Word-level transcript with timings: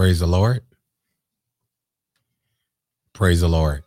Praise 0.00 0.20
the 0.20 0.26
Lord. 0.26 0.62
Praise 3.12 3.42
the 3.42 3.50
Lord. 3.50 3.82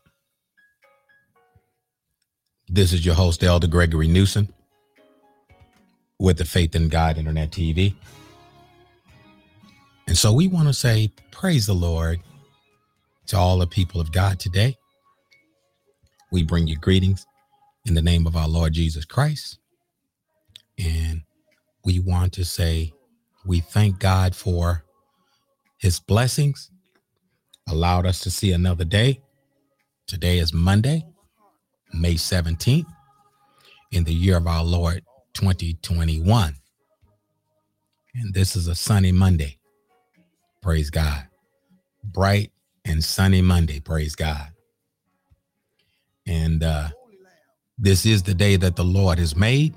This 2.70 2.94
is 2.94 3.04
your 3.04 3.16
host, 3.16 3.44
Elder 3.44 3.66
Gregory 3.66 4.08
Newsom, 4.08 4.54
with 6.20 6.38
the 6.38 6.46
Faith 6.46 6.76
in 6.76 6.88
God 6.88 7.18
Internet 7.18 7.49
TV. 7.49 7.96
And 10.06 10.15
so 10.15 10.31
we 10.31 10.47
want 10.47 10.68
to 10.68 10.74
say, 10.76 11.12
Praise 11.31 11.65
the 11.65 11.74
Lord 11.74 12.20
to 13.26 13.36
all 13.36 13.58
the 13.58 13.66
people 13.66 14.00
of 14.00 14.12
God 14.12 14.40
today. 14.40 14.78
We 16.32 16.44
bring 16.44 16.68
you 16.68 16.77
greetings 16.77 17.26
in 17.88 17.95
the 17.95 18.04
name 18.04 18.27
of 18.27 18.36
our 18.36 18.48
Lord 18.48 18.73
Jesus 18.73 19.04
Christ. 19.04 19.58
And 20.77 21.23
we 21.84 21.98
want 21.98 22.34
to 22.34 22.45
say, 22.45 22.94
we 23.48 23.62
thank 23.62 23.98
God 23.98 24.36
for 24.36 24.84
his 25.83 25.99
blessings, 25.99 26.71
allowed 27.67 28.05
us 28.05 28.21
to 28.21 28.31
see 28.31 28.53
another 28.53 28.85
day. 28.85 29.21
Today 30.07 30.39
is 30.39 30.53
Monday, 30.53 31.05
May 31.93 32.13
17th, 32.13 32.85
in 33.91 34.05
the 34.05 34.13
year 34.13 34.37
of 34.37 34.47
our 34.47 34.63
Lord 34.63 35.03
2021. 35.33 36.55
And 38.15 38.33
this 38.33 38.55
is 38.55 38.69
a 38.69 38.75
sunny 38.75 39.11
Monday. 39.11 39.57
Praise 40.61 40.89
God. 40.89 41.27
Bright 42.01 42.53
and 42.85 43.03
sunny 43.03 43.41
Monday. 43.41 43.81
Praise 43.81 44.15
God. 44.15 44.47
And 46.25 46.63
uh, 46.63 46.89
this 47.77 48.05
is 48.05 48.23
the 48.23 48.34
day 48.34 48.55
that 48.55 48.77
the 48.77 48.85
Lord 48.85 49.20
has 49.20 49.35
made, 49.35 49.75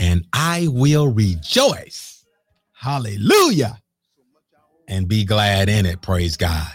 and 0.00 0.26
I 0.32 0.66
will 0.66 1.12
rejoice. 1.12 2.26
Hallelujah. 2.72 3.78
And 4.86 5.08
be 5.08 5.24
glad 5.24 5.68
in 5.68 5.86
it. 5.86 6.02
Praise 6.02 6.36
God. 6.36 6.70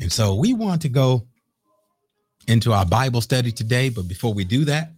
And 0.00 0.12
so 0.12 0.34
we 0.34 0.54
want 0.54 0.82
to 0.82 0.88
go 0.88 1.26
into 2.46 2.72
our 2.72 2.86
Bible 2.86 3.20
study 3.20 3.50
today. 3.50 3.88
But 3.88 4.08
before 4.08 4.32
we 4.32 4.44
do 4.44 4.64
that, 4.66 4.92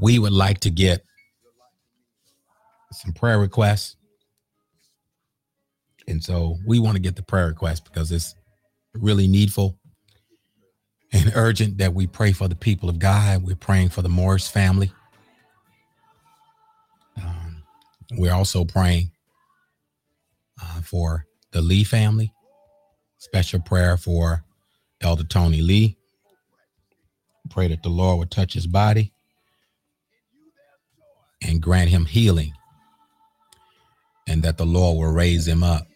we 0.00 0.18
would 0.18 0.32
like 0.32 0.60
to 0.60 0.70
get 0.70 1.04
some 2.92 3.12
prayer 3.12 3.38
requests. 3.38 3.96
And 6.08 6.22
so 6.22 6.58
we 6.66 6.78
want 6.78 6.96
to 6.96 7.02
get 7.02 7.16
the 7.16 7.22
prayer 7.22 7.46
requests 7.46 7.80
because 7.80 8.12
it's 8.12 8.34
really 8.94 9.26
needful 9.26 9.78
and 11.12 11.32
urgent 11.34 11.78
that 11.78 11.94
we 11.94 12.06
pray 12.06 12.32
for 12.32 12.48
the 12.48 12.54
people 12.56 12.88
of 12.88 12.98
God. 12.98 13.44
We're 13.44 13.56
praying 13.56 13.90
for 13.90 14.02
the 14.02 14.08
Morris 14.08 14.48
family. 14.48 14.92
Um, 17.16 17.62
we're 18.16 18.34
also 18.34 18.64
praying 18.64 19.10
uh, 20.62 20.80
for 20.80 21.26
the 21.52 21.60
Lee 21.60 21.84
family. 21.84 22.32
Special 23.18 23.60
prayer 23.60 23.96
for 23.96 24.44
Elder 25.00 25.24
Tony 25.24 25.62
Lee. 25.62 25.96
Pray 27.50 27.68
that 27.68 27.82
the 27.82 27.88
Lord 27.88 28.18
would 28.18 28.30
touch 28.30 28.54
his 28.54 28.66
body 28.66 29.12
and 31.42 31.60
grant 31.60 31.90
him 31.90 32.06
healing, 32.06 32.52
and 34.26 34.42
that 34.42 34.56
the 34.56 34.66
Lord 34.66 34.98
will 34.98 35.12
raise 35.12 35.46
him 35.46 35.62
up 35.62 35.86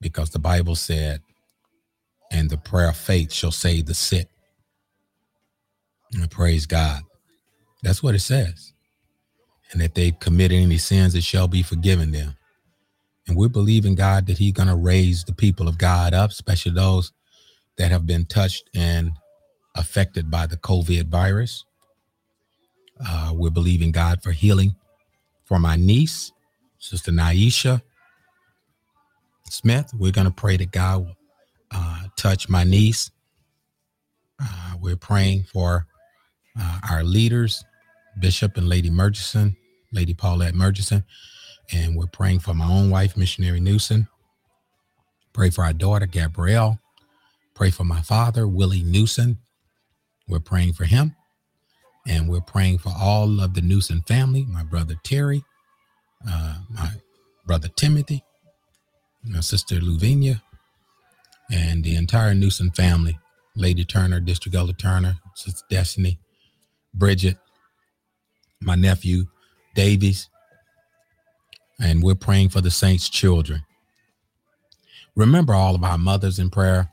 because 0.00 0.30
the 0.30 0.38
Bible 0.38 0.74
said, 0.74 1.20
and 2.32 2.50
the 2.50 2.56
prayer 2.56 2.88
of 2.88 2.96
faith 2.96 3.32
shall 3.32 3.52
save 3.52 3.86
the 3.86 3.94
sick. 3.94 4.28
And 6.14 6.30
praise 6.30 6.66
God. 6.66 7.02
That's 7.82 8.02
what 8.02 8.14
it 8.14 8.20
says. 8.20 8.72
And 9.72 9.80
if 9.82 9.94
they 9.94 10.12
committed 10.12 10.58
any 10.58 10.78
sins, 10.78 11.14
it 11.14 11.24
shall 11.24 11.48
be 11.48 11.62
forgiven 11.62 12.10
them. 12.12 12.34
And 13.32 13.38
we're 13.38 13.48
believing 13.48 13.94
God 13.94 14.26
that 14.26 14.36
He's 14.36 14.52
going 14.52 14.68
to 14.68 14.76
raise 14.76 15.24
the 15.24 15.32
people 15.32 15.66
of 15.66 15.78
God 15.78 16.12
up, 16.12 16.32
especially 16.32 16.72
those 16.72 17.12
that 17.78 17.90
have 17.90 18.06
been 18.06 18.26
touched 18.26 18.68
and 18.74 19.12
affected 19.74 20.30
by 20.30 20.46
the 20.46 20.58
COVID 20.58 21.06
virus. 21.06 21.64
Uh, 23.02 23.32
we're 23.34 23.48
believing 23.48 23.90
God 23.90 24.22
for 24.22 24.32
healing 24.32 24.76
for 25.46 25.58
my 25.58 25.76
niece, 25.76 26.30
Sister 26.78 27.10
Naisha 27.10 27.80
Smith. 29.48 29.90
We're 29.98 30.12
going 30.12 30.26
to 30.26 30.30
pray 30.30 30.58
that 30.58 30.70
God 30.70 31.06
will 31.06 31.16
uh, 31.70 32.02
touch 32.18 32.50
my 32.50 32.64
niece. 32.64 33.10
Uh, 34.38 34.74
we're 34.78 34.96
praying 34.96 35.44
for 35.44 35.86
uh, 36.60 36.80
our 36.90 37.02
leaders, 37.02 37.64
Bishop 38.20 38.58
and 38.58 38.68
Lady 38.68 38.90
Murchison, 38.90 39.56
Lady 39.90 40.12
Paulette 40.12 40.54
Murchison, 40.54 41.02
and 41.72 41.96
we're 41.96 42.06
praying 42.06 42.40
for 42.40 42.54
my 42.54 42.66
own 42.66 42.90
wife, 42.90 43.16
Missionary 43.16 43.60
Newsom. 43.60 44.08
Pray 45.32 45.50
for 45.50 45.64
our 45.64 45.72
daughter, 45.72 46.06
Gabrielle. 46.06 46.78
Pray 47.54 47.70
for 47.70 47.84
my 47.84 48.00
father, 48.02 48.46
Willie 48.46 48.82
Newsom. 48.82 49.38
We're 50.28 50.40
praying 50.40 50.74
for 50.74 50.84
him. 50.84 51.16
And 52.06 52.28
we're 52.28 52.40
praying 52.40 52.78
for 52.78 52.92
all 52.98 53.40
of 53.40 53.54
the 53.54 53.60
Newsom 53.60 54.02
family, 54.02 54.44
my 54.46 54.64
brother 54.64 54.96
Terry, 55.04 55.44
uh, 56.28 56.56
my 56.68 56.90
brother 57.46 57.68
Timothy, 57.68 58.24
my 59.24 59.40
sister 59.40 59.76
Luvinia, 59.76 60.42
and 61.50 61.84
the 61.84 61.94
entire 61.94 62.34
Newsom 62.34 62.70
family, 62.72 63.18
Lady 63.54 63.84
Turner, 63.84 64.20
District 64.20 64.56
Elder 64.56 64.72
Turner, 64.72 65.18
Sister 65.34 65.64
Destiny, 65.70 66.18
Bridget, 66.94 67.38
my 68.60 68.74
nephew 68.74 69.26
Davies, 69.74 70.28
and 71.80 72.02
we're 72.02 72.14
praying 72.14 72.50
for 72.50 72.60
the 72.60 72.70
saints' 72.70 73.08
children. 73.08 73.64
Remember 75.14 75.54
all 75.54 75.74
of 75.74 75.84
our 75.84 75.98
mothers 75.98 76.38
in 76.38 76.50
prayer 76.50 76.88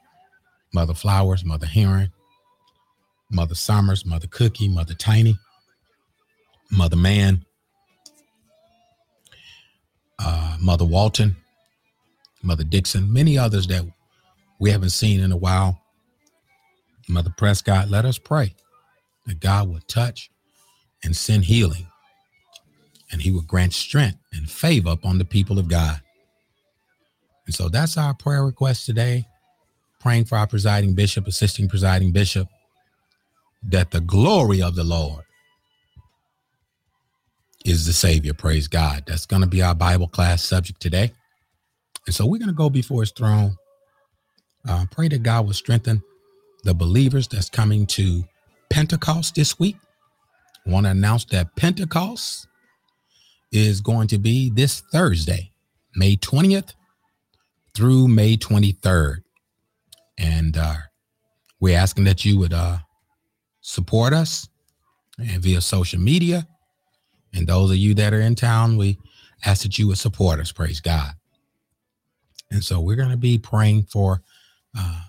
Mother 0.74 0.94
Flowers, 0.94 1.44
Mother 1.44 1.66
Heron, 1.66 2.12
Mother 3.32 3.56
Summers, 3.56 4.06
Mother 4.06 4.28
Cookie, 4.28 4.68
Mother 4.68 4.94
Tiny, 4.94 5.38
Mother 6.72 6.96
Man, 6.98 7.46
uh, 10.20 10.58
Mother 10.60 10.86
Walton, 10.86 11.36
Mother 12.44 12.64
Dixon, 12.64 13.12
many 13.12 13.38
others 13.38 13.68
that 13.68 13.86
we 14.60 14.72
haven't 14.72 14.92
seen 14.92 15.20
in 15.20 15.32
a 15.32 15.38
while. 15.38 15.82
Mother 17.08 17.34
Prescott, 17.38 17.90
let 17.90 18.06
us 18.06 18.20
pray 18.20 18.56
that 19.26 19.40
God 19.40 19.70
will 19.70 19.82
touch 19.88 20.30
and 21.04 21.16
send 21.16 21.46
healing, 21.46 21.88
and 23.12 23.22
He 23.22 23.32
will 23.32 23.42
grant 23.42 23.74
strength 23.74 24.20
and 24.34 24.50
favor 24.50 24.90
upon 24.90 25.18
the 25.18 25.26
people 25.26 25.60
of 25.60 25.68
God. 25.68 26.02
And 27.46 27.56
so 27.56 27.70
that's 27.70 27.98
our 27.98 28.14
prayer 28.14 28.44
request 28.44 28.86
today. 28.86 29.26
Praying 30.00 30.26
for 30.26 30.38
our 30.38 30.48
presiding 30.48 30.94
bishop, 30.94 31.28
assisting 31.28 31.68
presiding 31.68 32.12
bishop, 32.12 32.48
that 33.64 33.92
the 33.92 34.00
glory 34.00 34.62
of 34.62 34.76
the 34.76 34.84
Lord 34.84 35.26
is 37.66 37.86
the 37.86 37.94
Savior. 37.94 38.34
Praise 38.34 38.68
God. 38.68 39.04
That's 39.08 39.26
going 39.26 39.42
to 39.42 39.48
be 39.48 39.62
our 39.62 39.76
Bible 39.76 40.08
class 40.08 40.44
subject 40.44 40.80
today. 40.80 41.12
And 42.06 42.16
so 42.16 42.26
we're 42.26 42.38
going 42.40 42.50
to 42.50 42.54
go 42.56 42.70
before 42.70 43.02
His 43.02 43.12
throne. 43.12 43.58
Uh, 44.68 44.86
pray 44.92 45.08
that 45.08 45.24
God 45.24 45.46
will 45.46 45.54
strengthen 45.54 46.02
the 46.64 46.74
believers 46.74 47.28
that's 47.28 47.50
coming 47.50 47.86
to 47.88 48.24
Pentecost 48.70 49.36
this 49.36 49.60
week. 49.60 49.78
Want 50.66 50.86
to 50.86 50.92
announce 50.92 51.26
that 51.26 51.56
Pentecost 51.56 52.48
is 53.52 53.82
going 53.82 54.08
to 54.08 54.18
be 54.18 54.50
this 54.50 54.82
Thursday, 54.92 55.52
May 55.96 56.16
20th 56.16 56.74
through 57.76 58.08
May 58.08 58.38
23rd. 58.38 59.18
And 60.18 60.58
uh, 60.58 60.76
we're 61.60 61.78
asking 61.78 62.04
that 62.06 62.26
you 62.26 62.38
would 62.40 62.54
uh, 62.54 62.78
support 63.62 64.14
us 64.14 64.48
and 65.18 65.42
via 65.42 65.62
social 65.62 66.00
media. 66.00 66.48
And 67.34 67.48
those 67.48 67.72
of 67.72 67.78
you 67.78 67.94
that 67.96 68.14
are 68.14 68.22
in 68.22 68.36
town, 68.36 68.78
we 68.78 68.98
ask 69.46 69.64
that 69.64 69.78
you 69.78 69.88
would 69.88 69.98
support 69.98 70.40
us. 70.40 70.52
Praise 70.52 70.80
God. 70.80 71.14
And 72.52 72.64
so 72.64 72.80
we're 72.80 72.96
going 72.96 73.12
to 73.12 73.18
be 73.18 73.38
praying 73.38 73.84
for 73.84 74.22
uh, 74.78 75.02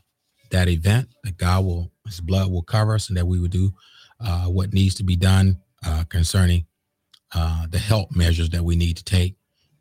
that 0.50 0.68
event 0.68 1.08
that 1.24 1.38
God 1.38 1.64
will, 1.64 1.90
His 2.06 2.20
blood 2.20 2.50
will 2.50 2.62
cover 2.62 2.94
us, 2.94 3.08
and 3.08 3.16
that 3.16 3.26
we 3.26 3.40
would 3.40 3.50
do 3.50 3.72
uh, 4.20 4.44
what 4.44 4.72
needs 4.72 4.94
to 4.96 5.04
be 5.04 5.16
done 5.16 5.58
uh, 5.84 6.04
concerning 6.08 6.66
uh, 7.34 7.66
the 7.68 7.78
help 7.78 8.14
measures 8.14 8.50
that 8.50 8.64
we 8.64 8.76
need 8.76 8.96
to 8.96 9.04
take. 9.04 9.36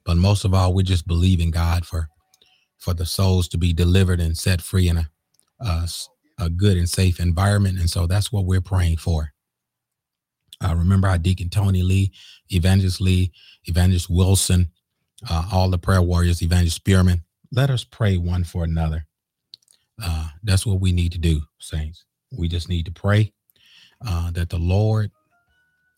But 0.05 0.17
most 0.17 0.45
of 0.45 0.53
all, 0.53 0.73
we 0.73 0.83
just 0.83 1.07
believe 1.07 1.39
in 1.39 1.51
God 1.51 1.85
for 1.85 2.09
for 2.77 2.93
the 2.93 3.05
souls 3.05 3.47
to 3.49 3.57
be 3.57 3.73
delivered 3.73 4.21
and 4.21 4.37
set 4.37 4.61
free 4.61 4.87
in 4.87 4.97
a 4.97 5.09
uh, 5.59 5.87
a 6.39 6.49
good 6.49 6.77
and 6.77 6.89
safe 6.89 7.19
environment. 7.19 7.79
And 7.79 7.89
so 7.89 8.07
that's 8.07 8.31
what 8.31 8.45
we're 8.45 8.61
praying 8.61 8.97
for. 8.97 9.33
Uh, 10.63 10.75
remember 10.75 11.07
our 11.07 11.17
Deacon 11.17 11.49
Tony 11.49 11.83
Lee, 11.83 12.11
Evangelist 12.49 13.01
Lee, 13.01 13.31
Evangelist 13.65 14.09
Wilson, 14.09 14.71
uh, 15.29 15.47
all 15.51 15.69
the 15.69 15.77
prayer 15.77 16.01
warriors, 16.01 16.41
Evangelist 16.41 16.77
Spearman. 16.77 17.23
Let 17.51 17.69
us 17.69 17.83
pray 17.83 18.17
one 18.17 18.43
for 18.43 18.63
another. 18.63 19.05
Uh, 20.01 20.29
that's 20.43 20.65
what 20.65 20.79
we 20.79 20.91
need 20.91 21.11
to 21.13 21.17
do, 21.17 21.41
saints. 21.59 22.05
We 22.37 22.47
just 22.47 22.69
need 22.69 22.85
to 22.85 22.91
pray 22.91 23.33
uh, 24.05 24.31
that 24.31 24.49
the 24.49 24.57
Lord 24.59 25.11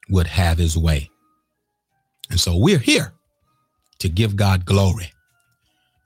would 0.09 0.27
have 0.27 0.57
his 0.57 0.77
way. 0.77 1.09
And 2.31 2.39
so 2.39 2.55
we're 2.55 2.79
here 2.79 3.13
to 3.99 4.09
give 4.09 4.37
God 4.37 4.65
glory. 4.65 5.11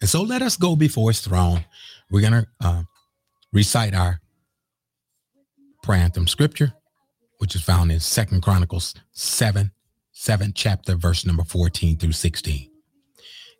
And 0.01 0.09
so 0.09 0.23
let 0.23 0.41
us 0.41 0.57
go 0.57 0.75
before 0.75 1.11
his 1.11 1.21
throne. 1.21 1.63
We're 2.09 2.21
going 2.21 2.33
to 2.43 2.47
uh, 2.59 2.83
recite 3.53 3.93
our 3.93 4.19
prayer 5.83 6.01
anthem 6.01 6.27
scripture, 6.27 6.73
which 7.37 7.55
is 7.55 7.61
found 7.61 7.91
in 7.91 7.99
Second 7.99 8.41
Chronicles 8.41 8.95
7, 9.13 9.71
7th 10.13 10.51
chapter, 10.55 10.95
verse 10.95 11.25
number 11.25 11.43
14 11.43 11.97
through 11.97 12.11
16. 12.11 12.69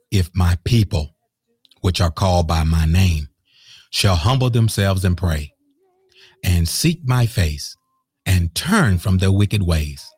If 0.10 0.32
my 0.34 0.58
people, 0.64 1.16
which 1.82 2.02
are 2.02 2.12
called 2.12 2.48
by 2.48 2.64
my 2.64 2.86
name, 2.86 3.30
shall 3.92 4.16
humble 4.16 4.50
themselves 4.50 5.06
and 5.06 5.16
pray 5.16 5.54
and 6.44 6.68
seek 6.68 7.02
my 7.06 7.28
face 7.28 7.78
and 8.26 8.56
turn 8.56 8.98
from 8.98 9.20
their 9.20 9.32
wicked 9.32 9.62
ways, 9.64 10.10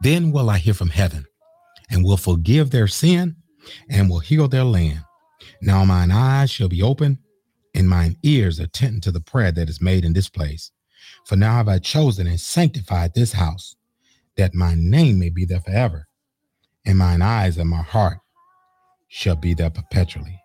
then 0.00 0.32
will 0.32 0.48
I 0.48 0.58
hear 0.58 0.74
from 0.74 0.88
heaven 0.88 1.26
and 1.90 2.04
will 2.04 2.16
forgive 2.16 2.70
their 2.70 2.88
sin 2.88 3.36
and 3.88 4.08
will 4.10 4.20
heal 4.20 4.48
their 4.48 4.64
land. 4.64 5.00
Now 5.60 5.84
mine 5.84 6.10
eyes 6.10 6.50
shall 6.50 6.68
be 6.68 6.82
open 6.82 7.18
and 7.74 7.88
mine 7.88 8.16
ears 8.22 8.60
attend 8.60 9.02
to 9.02 9.10
the 9.10 9.20
prayer 9.20 9.52
that 9.52 9.68
is 9.68 9.80
made 9.80 10.04
in 10.04 10.12
this 10.12 10.28
place. 10.28 10.70
For 11.26 11.36
now 11.36 11.56
have 11.56 11.68
I 11.68 11.78
chosen 11.78 12.26
and 12.26 12.38
sanctified 12.38 13.14
this 13.14 13.32
house, 13.32 13.76
that 14.36 14.54
my 14.54 14.74
name 14.76 15.18
may 15.18 15.30
be 15.30 15.44
there 15.44 15.60
forever, 15.60 16.06
and 16.84 16.98
mine 16.98 17.22
eyes 17.22 17.56
and 17.56 17.68
my 17.68 17.82
heart 17.82 18.18
shall 19.08 19.36
be 19.36 19.54
there 19.54 19.70
perpetually. 19.70 20.40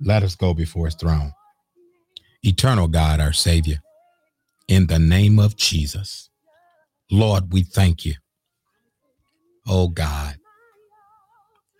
Let 0.00 0.22
us 0.22 0.34
go 0.34 0.54
before 0.54 0.86
his 0.86 0.94
throne. 0.94 1.32
Eternal 2.42 2.88
God, 2.88 3.20
our 3.20 3.32
Savior, 3.32 3.80
in 4.68 4.86
the 4.86 4.98
name 4.98 5.38
of 5.38 5.56
Jesus, 5.56 6.30
Lord, 7.10 7.52
we 7.52 7.62
thank 7.62 8.04
you, 8.04 8.14
oh 9.66 9.88
God, 9.88 10.36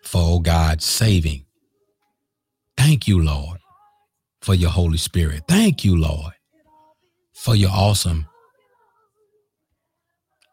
for, 0.03 0.21
oh 0.23 0.39
God, 0.39 0.81
saving. 0.81 1.45
Thank 2.77 3.07
you, 3.07 3.21
Lord, 3.21 3.59
for 4.41 4.53
your 4.53 4.69
Holy 4.69 4.97
Spirit. 4.97 5.43
Thank 5.47 5.83
you, 5.83 5.97
Lord, 5.97 6.33
for 7.33 7.55
your 7.55 7.71
awesome, 7.71 8.27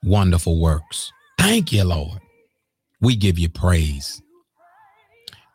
wonderful 0.02 0.60
works. 0.60 1.12
Thank 1.38 1.72
you, 1.72 1.84
Lord. 1.84 2.20
We 3.00 3.16
give 3.16 3.38
you 3.38 3.48
praise. 3.48 4.22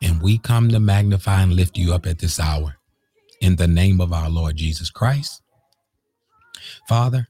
And 0.02 0.22
we 0.22 0.38
come 0.38 0.70
to 0.70 0.80
magnify 0.80 1.42
and 1.42 1.52
lift 1.52 1.76
you 1.76 1.92
up 1.92 2.06
at 2.06 2.18
this 2.20 2.40
hour 2.40 2.76
in 3.40 3.56
the 3.56 3.68
name 3.68 4.00
of 4.00 4.12
our 4.12 4.30
Lord 4.30 4.56
Jesus 4.56 4.90
Christ. 4.90 5.42
Father, 6.88 7.28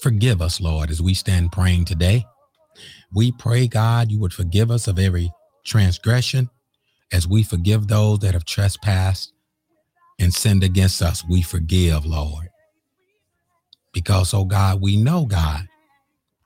forgive 0.00 0.40
us, 0.40 0.60
Lord, 0.60 0.90
as 0.90 1.02
we 1.02 1.14
stand 1.14 1.50
praying 1.50 1.86
today. 1.86 2.24
We 3.12 3.32
pray, 3.32 3.68
God, 3.68 4.10
you 4.10 4.18
would 4.20 4.32
forgive 4.32 4.70
us 4.70 4.86
of 4.88 4.98
every 4.98 5.32
transgression 5.64 6.50
as 7.12 7.26
we 7.26 7.42
forgive 7.42 7.88
those 7.88 8.18
that 8.20 8.34
have 8.34 8.44
trespassed 8.44 9.32
and 10.18 10.32
sinned 10.32 10.64
against 10.64 11.00
us. 11.00 11.24
We 11.28 11.42
forgive, 11.42 12.04
Lord. 12.04 12.48
Because, 13.92 14.34
oh 14.34 14.44
God, 14.44 14.80
we 14.80 14.96
know, 14.96 15.24
God, 15.24 15.66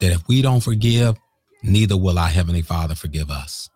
that 0.00 0.12
if 0.12 0.26
we 0.28 0.42
don't 0.42 0.60
forgive, 0.60 1.16
neither 1.62 1.96
will 1.96 2.18
our 2.18 2.28
Heavenly 2.28 2.62
Father 2.62 2.94
forgive 2.94 3.30
us. 3.30 3.68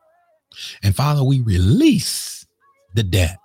And 0.82 0.94
Father, 0.94 1.24
we 1.24 1.40
release 1.40 2.46
the 2.94 3.02
debt 3.02 3.38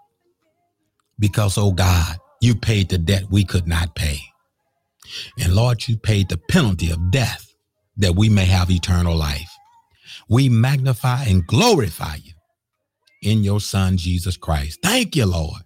because, 1.19 1.57
oh 1.57 1.71
God, 1.71 2.17
you 2.41 2.55
paid 2.55 2.89
the 2.89 2.97
debt 2.97 3.23
we 3.29 3.43
could 3.43 3.67
not 3.67 3.95
pay. 3.95 4.19
And 5.39 5.53
Lord, 5.53 5.87
you 5.87 5.97
paid 5.97 6.29
the 6.29 6.37
penalty 6.37 6.91
of 6.91 7.11
death 7.11 7.50
that 7.97 8.15
we 8.15 8.29
may 8.29 8.45
have 8.45 8.71
eternal 8.71 9.15
life. 9.15 9.49
We 10.29 10.49
magnify 10.49 11.25
and 11.25 11.45
glorify 11.45 12.15
you 12.15 12.33
in 13.21 13.43
your 13.43 13.59
Son, 13.59 13.97
Jesus 13.97 14.37
Christ. 14.37 14.79
Thank 14.81 15.15
you, 15.15 15.25
Lord. 15.25 15.61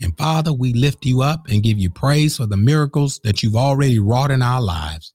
And 0.00 0.16
Father, 0.16 0.52
we 0.52 0.72
lift 0.72 1.04
you 1.04 1.22
up 1.22 1.46
and 1.48 1.62
give 1.62 1.78
you 1.78 1.90
praise 1.90 2.36
for 2.36 2.46
the 2.46 2.56
miracles 2.56 3.20
that 3.24 3.42
you've 3.42 3.56
already 3.56 3.98
wrought 3.98 4.30
in 4.30 4.42
our 4.42 4.60
lives. 4.60 5.12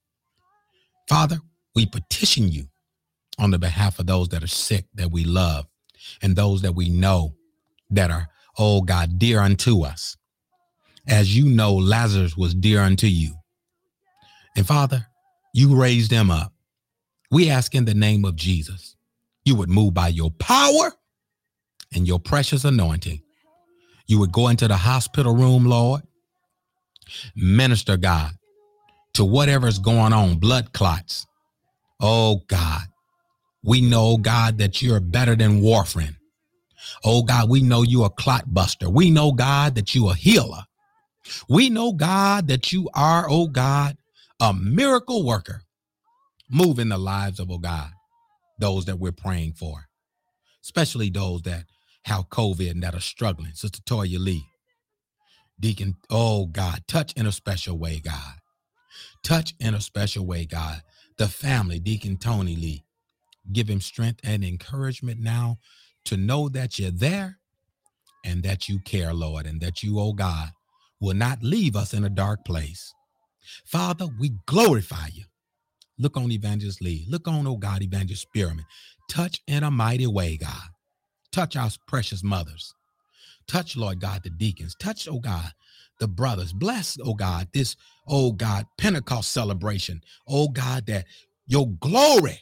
Father, 1.08 1.40
we 1.76 1.86
petition 1.86 2.52
you 2.52 2.66
on 3.40 3.52
the 3.52 3.60
behalf 3.60 4.00
of 4.00 4.08
those 4.08 4.30
that 4.30 4.44
are 4.44 4.48
sick 4.48 4.86
that 4.96 5.12
we 5.12 5.24
love 5.24 5.66
and 6.22 6.36
those 6.36 6.62
that 6.62 6.76
we 6.76 6.90
know 6.90 7.36
that 7.90 8.12
are, 8.12 8.28
oh 8.58 8.82
God, 8.82 9.18
dear 9.20 9.40
unto 9.40 9.84
us. 9.84 10.18
As 11.08 11.36
you 11.36 11.46
know, 11.46 11.74
Lazarus 11.74 12.38
was 12.38 12.54
dear 12.54 12.82
unto 12.82 13.08
you. 13.08 13.36
And 14.56 14.66
Father, 14.66 15.08
you 15.54 15.76
raised 15.76 16.12
them 16.12 16.32
up. 16.32 16.52
We 17.32 17.50
ask 17.50 17.74
in 17.76 17.86
the 17.86 17.94
name 17.94 18.26
of 18.26 18.36
Jesus, 18.36 18.96
you 19.46 19.56
would 19.56 19.70
move 19.70 19.94
by 19.94 20.10
your 20.10 20.32
power 20.32 20.92
and 21.94 22.08
your 22.08 22.20
precious 22.20 22.66
anointing. 22.66 23.22
You 24.08 24.20
would 24.20 24.32
go 24.32 24.50
into 24.50 24.68
the 24.68 24.78
hospital 24.78 25.36
room, 25.36 25.66
Lord, 25.66 26.02
minister, 27.36 27.98
God, 27.98 28.32
to 29.14 29.24
whatever's 29.24 29.80
going 29.80 30.14
on, 30.14 30.36
blood 30.36 30.74
clots. 30.74 31.26
Oh, 32.00 32.42
God, 32.48 32.84
we 33.64 33.82
know, 33.82 34.18
God, 34.18 34.58
that 34.58 34.82
you're 34.82 35.00
better 35.00 35.36
than 35.36 35.62
warfarin. 35.62 36.16
Oh, 37.06 37.24
God, 37.24 37.50
we 37.50 37.62
know 37.62 37.82
you're 37.82 38.08
a 38.08 38.10
clot 38.10 38.54
buster. 38.54 38.90
We 38.90 39.10
know, 39.10 39.32
God, 39.32 39.76
that 39.76 39.96
you're 39.96 40.12
a 40.12 40.16
healer. 40.16 40.64
We 41.48 41.70
know, 41.70 41.94
God, 41.94 42.48
that 42.50 42.74
you 42.74 42.90
are, 42.94 43.26
oh, 43.30 43.48
God, 43.48 43.98
a 44.44 44.54
miracle 44.54 45.26
worker. 45.26 45.64
Move 46.50 46.80
in 46.80 46.90
the 46.90 47.00
lives 47.00 47.40
of, 47.40 47.52
oh, 47.52 47.60
God, 47.60 47.92
those 48.60 48.86
that 48.86 49.00
we're 49.00 49.12
praying 49.14 49.54
for, 49.54 49.88
especially 50.64 51.10
those 51.10 51.44
that 51.44 51.66
have 52.06 52.30
COVID 52.30 52.72
and 52.72 52.84
that 52.84 52.96
are 52.96 53.02
struggling. 53.02 53.54
Sister 53.54 53.82
Toya 53.84 54.20
Lee, 54.20 54.46
Deacon, 55.60 55.96
oh, 56.10 56.48
God, 56.48 56.84
touch 56.88 57.14
in 57.14 57.28
a 57.28 57.34
special 57.34 57.78
way, 57.78 58.02
God. 58.04 58.36
Touch 59.24 59.56
in 59.60 59.76
a 59.76 59.82
special 59.82 60.26
way, 60.26 60.46
God. 60.46 60.84
The 61.18 61.28
family, 61.30 61.80
Deacon 61.80 62.18
Tony 62.18 62.56
Lee, 62.56 62.84
Give 63.52 63.70
him 63.70 63.82
strength 63.82 64.22
and 64.24 64.44
encouragement 64.44 65.20
now 65.20 65.60
to 66.06 66.18
know 66.18 66.50
that 66.50 66.80
you're 66.80 66.92
there 66.92 67.40
and 68.26 68.44
that 68.44 68.70
you 68.70 68.80
care, 68.80 69.14
Lord, 69.14 69.46
and 69.46 69.62
that 69.62 69.84
you, 69.84 70.00
oh 70.00 70.14
God, 70.14 70.50
will 71.02 71.16
not 71.16 71.44
leave 71.44 71.76
us 71.76 71.94
in 71.94 72.06
a 72.06 72.10
dark 72.10 72.46
place. 72.46 72.94
Father, 73.66 74.08
we 74.20 74.32
glorify 74.48 75.08
you. 75.14 75.26
Look 76.00 76.18
on 76.18 76.32
Evangelist 76.32 76.82
Lee. 76.82 77.06
Look 77.10 77.28
on, 77.28 77.48
oh 77.48 77.58
God, 77.58 77.82
Evangelist 77.84 78.24
Spearman. 78.24 78.66
Touch 79.10 79.42
in 79.48 79.64
a 79.64 79.72
mighty 79.72 80.08
way, 80.08 80.38
God. 80.38 80.70
Touch 81.32 81.56
our 81.56 81.70
precious 81.88 82.24
mothers. 82.24 82.74
Touch, 83.48 83.78
Lord 83.78 84.02
God, 84.02 84.24
the 84.24 84.30
deacons. 84.32 84.76
Touch, 84.80 85.08
oh 85.10 85.20
God, 85.20 85.52
the 86.00 86.08
brothers. 86.08 86.54
Bless, 86.54 86.98
oh 87.04 87.14
God, 87.14 87.50
this, 87.54 87.76
oh 88.08 88.32
God, 88.34 88.66
Pentecost 88.78 89.32
celebration. 89.32 90.02
Oh 90.28 90.50
God, 90.50 90.88
that 90.88 91.06
your 91.48 91.68
glory 91.68 92.40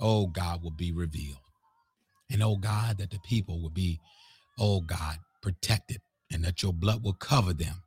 oh 0.00 0.26
God, 0.26 0.62
will 0.62 0.72
be 0.72 0.92
revealed. 0.92 1.38
And 2.30 2.42
oh 2.42 2.56
God, 2.56 2.98
that 2.98 3.10
the 3.10 3.20
people 3.20 3.62
will 3.62 3.70
be, 3.70 4.00
oh 4.58 4.82
God, 4.82 5.18
protected 5.42 6.02
and 6.32 6.44
that 6.44 6.62
your 6.62 6.74
blood 6.74 7.04
will 7.04 7.14
cover 7.14 7.54
them 7.54 7.83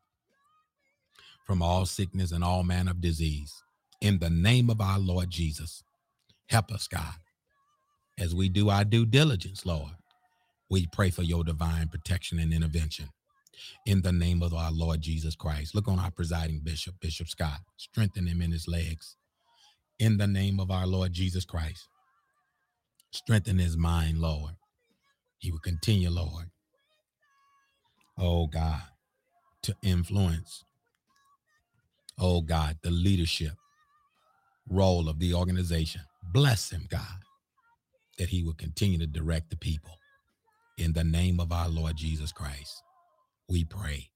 from 1.48 1.64
all 1.64 1.86
sickness 1.86 2.34
and 2.34 2.44
all 2.44 2.64
manner 2.64 2.92
of 2.92 3.02
disease. 3.02 3.64
In 4.02 4.20
the 4.20 4.30
name 4.30 4.70
of 4.70 4.82
our 4.82 5.00
Lord 5.00 5.32
Jesus, 5.32 5.82
help 6.50 6.72
us, 6.72 6.88
God, 6.88 7.16
as 8.20 8.36
we 8.36 8.50
do 8.50 8.70
our 8.70 8.86
due 8.86 9.06
diligence, 9.06 9.66
Lord. 9.66 9.94
We 10.70 10.88
pray 10.88 11.10
for 11.10 11.24
your 11.24 11.46
divine 11.46 11.88
protection 11.88 12.40
and 12.40 12.54
intervention. 12.54 13.10
In 13.86 14.02
the 14.02 14.12
name 14.12 14.44
of 14.44 14.54
our 14.54 14.72
Lord 14.72 15.02
Jesus 15.02 15.36
Christ. 15.36 15.74
Look 15.74 15.88
on 15.88 16.00
our 16.00 16.12
presiding 16.12 16.62
bishop, 16.64 16.96
Bishop 17.00 17.30
Scott. 17.30 17.60
Strengthen 17.78 18.28
him 18.28 18.42
in 18.42 18.52
his 18.52 18.68
legs. 18.68 19.16
In 20.00 20.18
the 20.18 20.28
name 20.28 20.60
of 20.60 20.70
our 20.70 20.86
Lord 20.86 21.14
Jesus 21.14 21.46
Christ. 21.46 21.88
Strengthen 23.12 23.58
his 23.60 23.78
mind, 23.78 24.20
Lord. 24.20 24.54
He 25.40 25.52
will 25.52 25.60
continue, 25.60 26.10
Lord. 26.10 26.52
Oh 28.18 28.48
God, 28.48 28.82
to 29.64 29.76
influence, 29.84 30.64
oh 32.20 32.42
God, 32.42 32.78
the 32.84 32.92
leadership 32.92 33.54
role 34.70 35.10
of 35.10 35.20
the 35.20 35.34
organization. 35.34 36.02
Bless 36.34 36.72
him, 36.72 36.88
God, 36.90 37.20
that 38.18 38.30
he 38.30 38.44
will 38.44 38.54
continue 38.54 38.98
to 39.00 39.08
direct 39.08 39.50
the 39.50 39.58
people. 39.58 39.98
In 40.78 40.94
the 40.94 41.04
name 41.04 41.40
of 41.40 41.52
our 41.52 41.70
Lord 41.70 41.96
Jesus 41.98 42.32
Christ, 42.32 42.84
we 43.50 43.64
pray. 43.64 44.10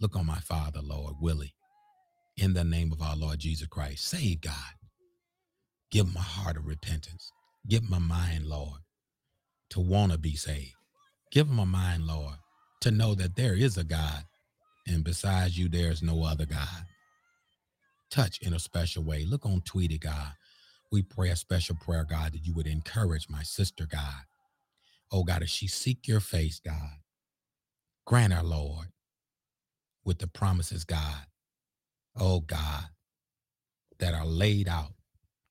Look 0.00 0.16
on 0.16 0.26
my 0.26 0.38
father, 0.40 0.80
Lord, 0.82 1.16
Willie. 1.20 1.54
In 2.36 2.54
the 2.54 2.64
name 2.64 2.92
of 2.92 3.02
our 3.02 3.16
Lord 3.16 3.38
Jesus 3.38 3.66
Christ, 3.68 4.08
save 4.08 4.40
God. 4.40 4.54
Give 5.90 6.06
a 6.14 6.20
heart 6.20 6.56
of 6.56 6.66
repentance. 6.66 7.32
Give 7.68 7.82
a 7.92 8.00
mind, 8.00 8.46
Lord, 8.46 8.80
to 9.70 9.80
want 9.80 10.12
to 10.12 10.18
be 10.18 10.36
saved. 10.36 10.74
Give 11.32 11.50
a 11.50 11.66
mind, 11.66 12.06
Lord, 12.06 12.34
to 12.80 12.90
know 12.90 13.14
that 13.14 13.36
there 13.36 13.54
is 13.54 13.76
a 13.76 13.84
God, 13.84 14.24
and 14.86 15.04
besides 15.04 15.58
you, 15.58 15.68
there 15.68 15.90
is 15.90 16.02
no 16.02 16.24
other 16.24 16.46
God. 16.46 16.84
Touch 18.10 18.40
in 18.40 18.54
a 18.54 18.58
special 18.58 19.02
way. 19.04 19.24
Look 19.24 19.46
on 19.46 19.62
Tweety, 19.62 19.98
God. 19.98 20.32
We 20.92 21.02
pray 21.02 21.30
a 21.30 21.36
special 21.36 21.76
prayer, 21.76 22.04
God, 22.08 22.32
that 22.32 22.46
you 22.46 22.54
would 22.54 22.66
encourage 22.66 23.28
my 23.28 23.42
sister, 23.42 23.86
God. 23.86 24.24
Oh 25.12 25.24
God, 25.24 25.42
as 25.42 25.50
she 25.50 25.68
seek 25.68 26.08
your 26.08 26.20
face, 26.20 26.60
God, 26.64 26.98
grant 28.06 28.32
her, 28.32 28.42
Lord, 28.42 28.88
with 30.04 30.18
the 30.18 30.26
promises, 30.26 30.84
God. 30.84 31.26
Oh 32.18 32.40
God, 32.40 32.84
that 33.98 34.14
are 34.14 34.26
laid 34.26 34.68
out 34.68 34.94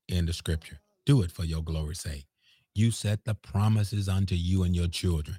in 0.07 0.25
the 0.25 0.33
scripture. 0.33 0.79
Do 1.05 1.21
it 1.21 1.31
for 1.31 1.45
your 1.45 1.63
glory's 1.63 2.01
sake. 2.01 2.25
You 2.75 2.91
set 2.91 3.25
the 3.25 3.35
promises 3.35 4.09
unto 4.09 4.35
you 4.35 4.63
and 4.63 4.75
your 4.75 4.87
children 4.87 5.37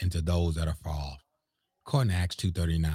and 0.00 0.12
to 0.12 0.20
those 0.20 0.54
that 0.56 0.68
are 0.68 0.74
far 0.74 0.94
off. 0.94 1.24
According 1.86 2.10
to 2.10 2.16
Acts 2.16 2.36
2.39, 2.36 2.92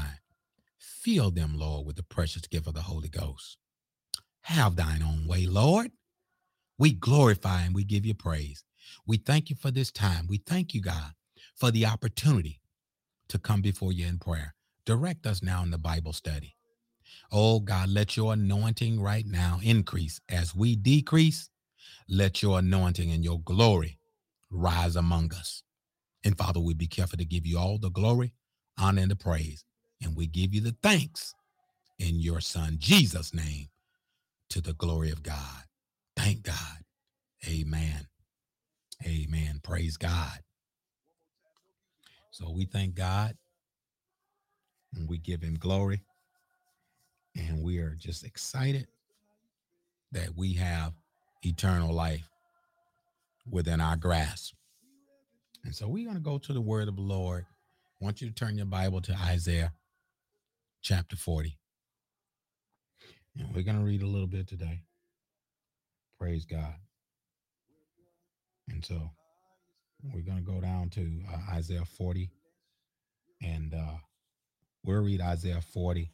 fill 1.04 1.32
them, 1.32 1.58
Lord, 1.58 1.86
with 1.86 1.98
the 1.98 2.04
precious 2.04 2.44
gift 2.48 2.68
of 2.68 2.74
the 2.74 2.82
Holy 2.82 3.10
Ghost. 3.10 3.58
Have 4.42 4.76
thine 4.76 5.04
own 5.04 5.28
way, 5.28 5.46
Lord. 5.46 5.92
We 6.78 6.94
glorify 6.94 7.64
and 7.64 7.76
we 7.76 7.84
give 7.84 8.06
you 8.06 8.14
praise. 8.14 8.64
We 9.06 9.18
thank 9.18 9.50
you 9.50 9.56
for 9.56 9.72
this 9.72 9.92
time. 9.92 10.28
We 10.28 10.38
thank 10.38 10.74
you, 10.74 10.82
God, 10.82 11.14
for 11.56 11.72
the 11.72 11.86
opportunity 11.86 12.62
to 13.30 13.38
come 13.38 13.62
before 13.62 13.94
you 13.94 14.08
in 14.08 14.18
prayer. 14.20 14.56
Direct 14.86 15.26
us 15.26 15.44
now 15.44 15.64
in 15.64 15.72
the 15.72 15.78
Bible 15.78 16.14
study. 16.14 16.56
Oh, 17.32 17.60
God, 17.60 17.90
let 17.90 18.18
your 18.18 18.34
anointing 18.34 19.02
right 19.02 19.26
now 19.26 19.60
increase 19.64 20.20
as 20.30 20.56
we 20.56 20.76
decrease. 20.76 21.50
Let 22.10 22.42
your 22.42 22.60
anointing 22.60 23.12
and 23.12 23.24
your 23.24 23.42
glory 23.42 24.00
rise 24.52 24.96
among 24.96 25.34
us. 25.34 25.64
And 26.24 26.38
Father, 26.38 26.60
we 26.60 26.74
be 26.74 26.88
careful 26.88 27.18
to 27.18 27.26
give 27.26 27.46
you 27.46 27.58
all 27.58 27.78
the 27.78 27.90
glory, 27.90 28.34
honor, 28.78 29.02
and 29.02 29.12
the 29.12 29.16
praise. 29.16 29.66
And 30.04 30.16
we 30.16 30.28
give 30.28 30.54
you 30.54 30.62
the 30.62 30.76
thanks 30.84 31.34
in 31.98 32.20
your 32.20 32.42
Son, 32.42 32.76
Jesus' 32.80 33.34
name, 33.34 33.70
to 34.50 34.62
the 34.62 34.74
glory 34.74 35.12
of 35.12 35.24
God. 35.24 35.64
Thank 36.16 36.44
God. 36.44 36.84
Amen. 37.48 38.08
Amen. 39.06 39.60
Praise 39.64 39.98
God. 39.98 40.40
So 42.32 42.52
we 42.52 42.66
thank 42.66 42.96
God 42.96 43.36
and 44.96 45.08
we 45.08 45.18
give 45.18 45.42
him 45.42 45.56
glory. 45.56 46.04
And 47.36 47.64
we 47.64 47.80
are 47.80 47.96
just 47.98 48.24
excited 48.24 48.88
that 50.12 50.36
we 50.36 50.54
have 50.54 50.94
eternal 51.44 51.94
life 51.94 52.30
within 53.50 53.82
our 53.82 53.96
grasp. 53.96 54.54
And 55.64 55.74
so 55.74 55.88
we're 55.88 56.06
going 56.06 56.18
to 56.18 56.22
go 56.22 56.38
to 56.38 56.54
the 56.54 56.62
word 56.62 56.88
of 56.88 56.96
the 56.96 57.02
Lord. 57.02 57.46
I 58.02 58.06
want 58.06 58.22
you 58.22 58.28
to 58.28 58.34
turn 58.34 58.58
your 58.58 58.66
Bible 58.68 59.02
to 59.02 59.16
Isaiah 59.16 59.72
chapter 60.84 61.16
40. 61.16 61.58
And 63.38 63.56
we're 63.56 63.64
going 63.64 63.80
to 63.80 63.86
read 63.86 64.04
a 64.04 64.08
little 64.08 64.28
bit 64.28 64.48
today. 64.48 64.82
Praise 66.20 66.46
God. 66.46 66.76
And 68.70 68.86
so 68.86 69.10
we're 70.14 70.22
going 70.22 70.38
to 70.38 70.52
go 70.52 70.60
down 70.62 70.90
to 70.92 71.22
uh, 71.34 71.54
Isaiah 71.54 71.86
40 71.86 72.30
and 73.42 73.74
uh, 73.74 73.98
we'll 74.84 75.04
read 75.04 75.22
Isaiah 75.22 75.62
40 75.62 76.12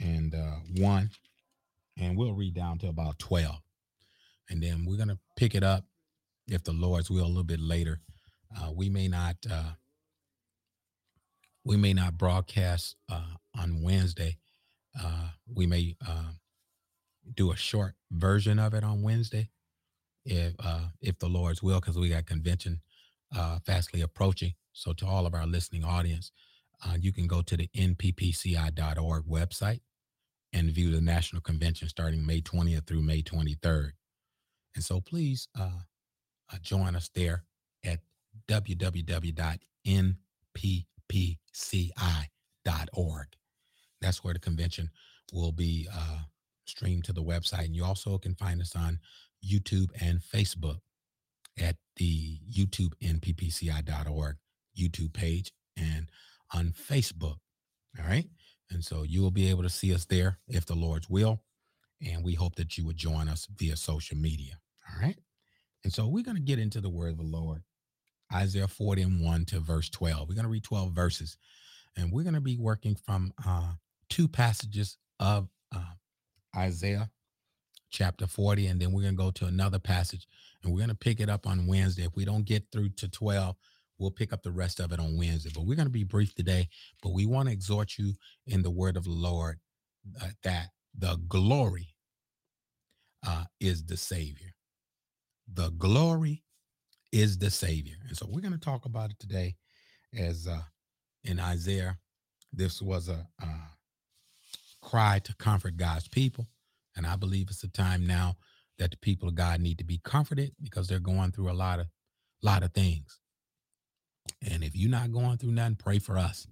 and 0.00 0.34
uh, 0.34 0.56
1 0.76 1.10
and 1.98 2.16
we'll 2.16 2.34
read 2.34 2.54
down 2.54 2.78
to 2.78 2.88
about 2.88 3.18
12. 3.18 3.56
And 4.50 4.62
then 4.62 4.84
we're 4.86 4.96
going 4.96 5.08
to 5.08 5.18
pick 5.36 5.54
it 5.54 5.62
up 5.62 5.84
if 6.46 6.62
the 6.62 6.72
Lord's 6.72 7.10
will 7.10 7.24
a 7.24 7.26
little 7.26 7.42
bit 7.42 7.60
later. 7.60 8.00
Uh, 8.56 8.70
we 8.74 8.90
may 8.90 9.08
not 9.08 9.36
uh, 9.50 9.72
we 11.64 11.76
may 11.76 11.92
not 11.92 12.18
broadcast 12.18 12.96
uh, 13.10 13.22
on 13.58 13.82
Wednesday. 13.82 14.38
Uh, 15.00 15.28
we 15.52 15.66
may 15.66 15.96
uh, 16.06 16.32
do 17.34 17.52
a 17.52 17.56
short 17.56 17.94
version 18.10 18.58
of 18.58 18.74
it 18.74 18.84
on 18.84 19.02
Wednesday, 19.02 19.48
if 20.24 20.54
uh, 20.58 20.88
if 21.00 21.18
the 21.18 21.28
Lord's 21.28 21.62
will, 21.62 21.80
because 21.80 21.96
we 21.96 22.08
got 22.08 22.26
convention 22.26 22.80
uh, 23.36 23.58
fastly 23.64 24.00
approaching. 24.00 24.54
So 24.72 24.92
to 24.94 25.06
all 25.06 25.26
of 25.26 25.34
our 25.34 25.46
listening 25.46 25.84
audience, 25.84 26.32
uh, 26.84 26.96
you 26.98 27.12
can 27.12 27.26
go 27.26 27.42
to 27.42 27.56
the 27.56 27.68
nppci.org 27.76 29.24
website 29.24 29.80
and 30.52 30.70
view 30.70 30.90
the 30.90 31.00
national 31.00 31.40
convention 31.42 31.88
starting 31.88 32.26
May 32.26 32.40
20th 32.40 32.86
through 32.86 33.02
May 33.02 33.22
23rd. 33.22 33.92
And 34.74 34.84
so 34.84 35.00
please 35.00 35.48
join 36.62 36.96
us 36.96 37.10
there 37.14 37.44
at 37.84 38.00
www.nppci.org. 38.48 40.16
That's 44.00 44.24
where 44.24 44.34
the 44.34 44.40
convention 44.40 44.90
will 45.32 45.52
be 45.52 45.88
uh, 45.92 46.18
streamed 46.66 47.04
to 47.04 47.12
the 47.12 47.22
website. 47.22 47.66
And 47.66 47.76
you 47.76 47.84
also 47.84 48.18
can 48.18 48.34
find 48.34 48.60
us 48.60 48.74
on 48.76 48.98
YouTube 49.44 49.90
and 50.00 50.20
Facebook 50.20 50.78
at 51.60 51.76
the 51.96 52.38
YouTube 52.50 52.92
nppci.org 53.02 54.36
YouTube 54.78 55.12
page 55.12 55.52
and 55.76 56.10
on 56.54 56.72
Facebook. 56.72 57.36
All 57.98 58.06
right. 58.06 58.26
And 58.70 58.84
so 58.84 59.02
you 59.02 59.20
will 59.20 59.30
be 59.30 59.50
able 59.50 59.62
to 59.62 59.68
see 59.68 59.94
us 59.94 60.06
there 60.06 60.38
if 60.48 60.64
the 60.64 60.74
Lord's 60.74 61.08
will. 61.08 61.42
And 62.04 62.24
we 62.24 62.34
hope 62.34 62.56
that 62.56 62.76
you 62.78 62.86
would 62.86 62.96
join 62.96 63.28
us 63.28 63.46
via 63.56 63.76
social 63.76 64.16
media. 64.16 64.58
All 64.90 65.00
right. 65.00 65.18
And 65.84 65.92
so 65.92 66.06
we're 66.06 66.24
going 66.24 66.36
to 66.36 66.42
get 66.42 66.58
into 66.58 66.80
the 66.80 66.90
word 66.90 67.10
of 67.10 67.18
the 67.18 67.24
Lord, 67.24 67.62
Isaiah 68.34 68.68
40 68.68 69.02
and 69.02 69.24
1 69.24 69.44
to 69.46 69.60
verse 69.60 69.88
12. 69.90 70.28
We're 70.28 70.34
going 70.34 70.44
to 70.44 70.50
read 70.50 70.64
12 70.64 70.92
verses, 70.92 71.36
and 71.96 72.12
we're 72.12 72.22
going 72.22 72.34
to 72.34 72.40
be 72.40 72.56
working 72.56 72.96
from 72.96 73.32
uh, 73.46 73.72
two 74.08 74.28
passages 74.28 74.98
of 75.20 75.48
uh, 75.74 75.94
Isaiah 76.56 77.10
chapter 77.90 78.26
40, 78.26 78.68
and 78.68 78.80
then 78.80 78.92
we're 78.92 79.02
going 79.02 79.16
to 79.16 79.22
go 79.22 79.30
to 79.32 79.46
another 79.46 79.78
passage, 79.78 80.26
and 80.62 80.72
we're 80.72 80.78
going 80.78 80.88
to 80.88 80.94
pick 80.94 81.20
it 81.20 81.28
up 81.28 81.46
on 81.46 81.66
Wednesday. 81.66 82.04
If 82.04 82.16
we 82.16 82.24
don't 82.24 82.44
get 82.44 82.64
through 82.72 82.90
to 82.90 83.08
12, 83.08 83.56
we'll 83.98 84.10
pick 84.10 84.32
up 84.32 84.42
the 84.42 84.52
rest 84.52 84.80
of 84.80 84.92
it 84.92 85.00
on 85.00 85.18
Wednesday. 85.18 85.50
But 85.54 85.66
we're 85.66 85.76
going 85.76 85.86
to 85.86 85.90
be 85.90 86.04
brief 86.04 86.34
today, 86.34 86.68
but 87.02 87.12
we 87.12 87.26
want 87.26 87.48
to 87.48 87.52
exhort 87.52 87.98
you 87.98 88.14
in 88.46 88.62
the 88.62 88.70
word 88.70 88.96
of 88.96 89.04
the 89.04 89.10
Lord 89.10 89.58
uh, 90.20 90.28
that 90.44 90.68
the 90.96 91.18
glory 91.28 91.94
uh, 93.26 93.44
is 93.60 93.84
the 93.84 93.96
Savior 93.96 94.54
the 95.52 95.70
glory 95.70 96.42
is 97.12 97.38
the 97.38 97.50
Savior. 97.50 97.96
And 98.08 98.16
so 98.16 98.26
we're 98.28 98.40
going 98.40 98.52
to 98.52 98.58
talk 98.58 98.84
about 98.84 99.10
it 99.10 99.18
today 99.18 99.54
as 100.16 100.46
uh, 100.46 100.62
in 101.24 101.38
Isaiah, 101.38 101.98
this 102.52 102.82
was 102.82 103.08
a 103.08 103.26
uh, 103.42 103.46
cry 104.82 105.20
to 105.24 105.34
comfort 105.36 105.76
God's 105.76 106.08
people. 106.08 106.48
And 106.96 107.06
I 107.06 107.16
believe 107.16 107.48
it's 107.48 107.64
a 107.64 107.68
time 107.68 108.06
now 108.06 108.36
that 108.78 108.90
the 108.90 108.96
people 108.98 109.28
of 109.28 109.34
God 109.34 109.60
need 109.60 109.78
to 109.78 109.84
be 109.84 110.00
comforted 110.04 110.52
because 110.62 110.88
they're 110.88 110.98
going 110.98 111.32
through 111.32 111.50
a 111.50 111.54
lot 111.54 111.78
of 111.78 111.86
lot 112.42 112.62
of 112.62 112.72
things. 112.72 113.20
And 114.50 114.64
if 114.64 114.74
you're 114.74 114.90
not 114.90 115.12
going 115.12 115.38
through 115.38 115.52
nothing, 115.52 115.76
pray 115.76 115.98
for 115.98 116.18
us. 116.18 116.46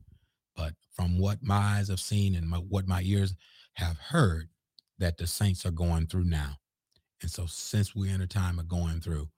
But 0.57 0.75
from 0.93 1.19
what 1.19 1.39
my 1.43 1.57
eyes 1.57 1.89
have 1.89 2.01
seen 2.01 2.35
and 2.35 2.49
my, 2.49 2.59
what 2.59 2.87
my 2.87 3.03
ears 3.03 3.35
have 3.75 3.97
heard, 3.99 4.49
that 4.99 5.17
the 5.17 5.27
saints 5.27 5.65
are 5.65 5.71
going 5.71 6.07
through 6.07 6.25
now. 6.25 6.57
And 7.23 7.31
so, 7.31 7.47
since 7.47 7.95
we're 7.95 8.15
in 8.15 8.21
a 8.21 8.27
time 8.27 8.59
of 8.59 8.69
going 8.69 9.01
through, 9.01 9.29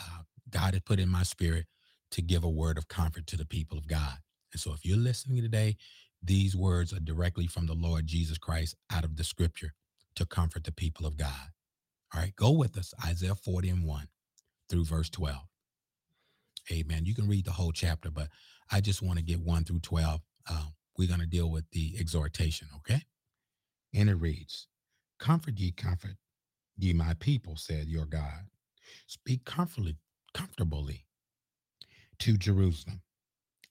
uh, 0.00 0.22
God 0.50 0.74
has 0.74 0.82
put 0.82 1.00
in 1.00 1.08
my 1.08 1.24
spirit 1.24 1.66
to 2.12 2.22
give 2.22 2.44
a 2.44 2.48
word 2.50 2.78
of 2.78 2.88
comfort 2.88 3.26
to 3.28 3.36
the 3.36 3.46
people 3.46 3.78
of 3.78 3.88
God. 3.88 4.18
And 4.52 4.60
so, 4.60 4.72
if 4.72 4.84
you're 4.84 4.98
listening 4.98 5.42
today, 5.42 5.76
these 6.22 6.56
words 6.56 6.92
are 6.92 7.00
directly 7.00 7.46
from 7.46 7.66
the 7.66 7.74
Lord 7.74 8.06
Jesus 8.06 8.38
Christ 8.38 8.76
out 8.92 9.04
of 9.04 9.16
the 9.16 9.24
scripture 9.24 9.74
to 10.16 10.26
comfort 10.26 10.64
the 10.64 10.72
people 10.72 11.06
of 11.06 11.16
God. 11.16 11.50
All 12.14 12.20
right, 12.22 12.36
go 12.36 12.52
with 12.52 12.78
us, 12.78 12.94
Isaiah 13.06 13.34
40 13.34 13.70
and 13.70 13.84
1 13.84 14.08
through 14.70 14.84
verse 14.86 15.10
12. 15.10 15.36
Amen. 16.72 17.06
You 17.06 17.14
can 17.14 17.28
read 17.28 17.44
the 17.46 17.52
whole 17.52 17.72
chapter, 17.72 18.10
but 18.10 18.28
I 18.70 18.80
just 18.80 19.02
want 19.02 19.18
to 19.18 19.24
get 19.24 19.40
1 19.40 19.64
through 19.64 19.80
12. 19.80 20.20
Uh, 20.50 20.64
we're 20.98 21.08
going 21.08 21.20
to 21.20 21.26
deal 21.26 21.50
with 21.50 21.64
the 21.72 21.96
exhortation, 22.00 22.68
okay? 22.78 23.02
And 23.94 24.10
it 24.10 24.16
reads 24.16 24.68
Comfort 25.18 25.58
ye, 25.58 25.72
comfort 25.72 26.16
Ye 26.78 26.92
my 26.92 27.14
people, 27.14 27.56
said 27.56 27.88
your 27.88 28.06
God, 28.06 28.46
speak 29.06 29.44
comfortably, 29.44 29.96
comfortably 30.34 31.06
to 32.20 32.36
Jerusalem 32.36 33.02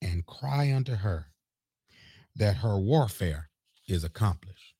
and 0.01 0.25
cry 0.25 0.73
unto 0.73 0.95
her 0.95 1.27
that 2.35 2.57
her 2.57 2.77
warfare 2.77 3.49
is 3.87 4.03
accomplished 4.03 4.75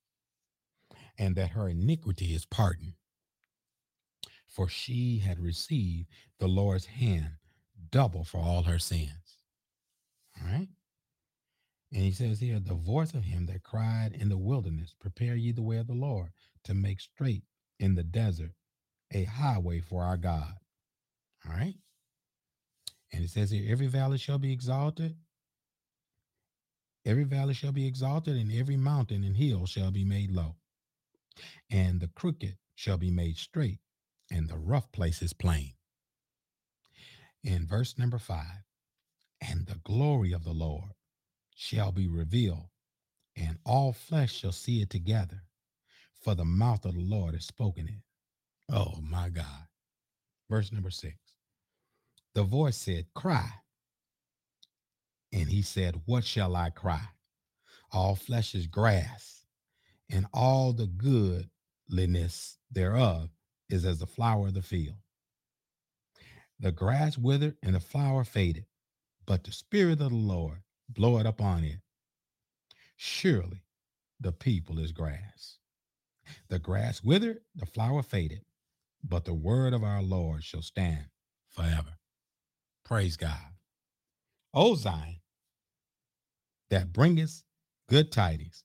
and 1.17 1.35
that 1.35 1.51
her 1.51 1.67
iniquity 1.67 2.33
is 2.35 2.45
pardoned. 2.45 2.93
For 4.47 4.67
she 4.67 5.19
had 5.19 5.39
received 5.39 6.07
the 6.39 6.47
Lord's 6.47 6.85
hand 6.85 7.31
double 7.91 8.23
for 8.23 8.39
all 8.39 8.63
her 8.63 8.79
sins. 8.79 9.37
All 10.39 10.51
right. 10.51 10.67
And 11.93 12.03
he 12.03 12.11
says 12.11 12.39
here, 12.39 12.59
the 12.59 12.73
voice 12.73 13.13
of 13.13 13.23
him 13.23 13.45
that 13.45 13.63
cried 13.63 14.13
in 14.13 14.29
the 14.29 14.37
wilderness, 14.37 14.93
prepare 14.99 15.35
ye 15.35 15.51
the 15.51 15.61
way 15.61 15.77
of 15.77 15.87
the 15.87 15.93
Lord 15.93 16.31
to 16.65 16.73
make 16.73 16.99
straight 16.99 17.43
in 17.79 17.95
the 17.95 18.03
desert 18.03 18.51
a 19.13 19.23
highway 19.23 19.79
for 19.79 20.03
our 20.03 20.17
God. 20.17 20.53
All 21.47 21.55
right. 21.55 21.75
And 23.13 23.23
it 23.23 23.31
says 23.31 23.51
here, 23.51 23.65
every 23.71 23.87
valley 23.87 24.17
shall 24.19 24.39
be 24.39 24.53
exalted. 24.53 25.15
Every 27.05 27.25
valley 27.25 27.53
shall 27.55 27.71
be 27.73 27.87
exalted, 27.87 28.37
and 28.37 28.51
every 28.53 28.77
mountain 28.77 29.23
and 29.23 29.37
hill 29.37 29.65
shall 29.67 29.91
be 29.91 30.05
made 30.05 30.31
low. 30.31 30.57
And 31.71 32.01
the 32.01 32.09
crooked 32.09 32.57
shall 32.75 32.97
be 32.97 33.11
made 33.11 33.37
straight, 33.37 33.79
and 34.31 34.49
the 34.49 34.57
rough 34.57 34.91
places 34.91 35.33
plain. 35.33 35.73
in 37.43 37.67
verse 37.67 37.97
number 37.99 38.19
five, 38.19 38.63
and 39.41 39.67
the 39.67 39.79
glory 39.85 40.33
of 40.33 40.43
the 40.45 40.53
Lord 40.53 40.91
shall 41.55 41.91
be 41.91 42.07
revealed, 42.07 42.69
and 43.35 43.59
all 43.65 43.93
flesh 43.93 44.35
shall 44.35 44.53
see 44.53 44.81
it 44.81 44.89
together, 44.89 45.43
for 46.23 46.35
the 46.35 46.45
mouth 46.45 46.85
of 46.85 46.95
the 46.95 47.01
Lord 47.01 47.35
has 47.35 47.45
spoken 47.45 47.87
it. 47.87 48.01
Oh 48.73 48.99
my 49.01 49.29
God. 49.29 49.67
Verse 50.49 50.71
number 50.73 50.91
six. 50.91 51.17
The 52.35 52.43
voice 52.43 52.77
said, 52.77 53.07
Cry. 53.13 53.49
And 55.33 55.49
he 55.49 55.61
said, 55.61 56.01
What 56.05 56.23
shall 56.23 56.55
I 56.55 56.69
cry? 56.69 57.07
All 57.91 58.15
flesh 58.15 58.55
is 58.55 58.67
grass, 58.67 59.45
and 60.09 60.25
all 60.33 60.73
the 60.73 60.87
goodliness 60.87 62.57
thereof 62.71 63.29
is 63.69 63.85
as 63.85 63.99
the 63.99 64.07
flower 64.07 64.47
of 64.47 64.53
the 64.53 64.61
field. 64.61 64.97
The 66.59 66.71
grass 66.71 67.17
withered 67.17 67.57
and 67.63 67.75
the 67.75 67.79
flower 67.79 68.23
faded, 68.23 68.65
but 69.25 69.43
the 69.43 69.51
Spirit 69.51 70.01
of 70.01 70.09
the 70.11 70.15
Lord 70.15 70.63
bloweth 70.89 71.25
upon 71.25 71.63
it. 71.63 71.79
Surely 72.95 73.63
the 74.19 74.31
people 74.31 74.79
is 74.79 74.91
grass. 74.91 75.59
The 76.49 76.59
grass 76.59 77.03
withered, 77.03 77.41
the 77.55 77.65
flower 77.65 78.03
faded, 78.03 78.41
but 79.03 79.25
the 79.25 79.33
word 79.33 79.73
of 79.73 79.83
our 79.83 80.01
Lord 80.01 80.43
shall 80.43 80.63
stand 80.63 81.05
forever. 81.49 81.96
Praise 82.87 83.17
God. 83.17 83.53
O 84.53 84.75
Zion, 84.75 85.19
that 86.69 86.93
bringeth 86.93 87.43
good 87.89 88.13
tidings. 88.13 88.63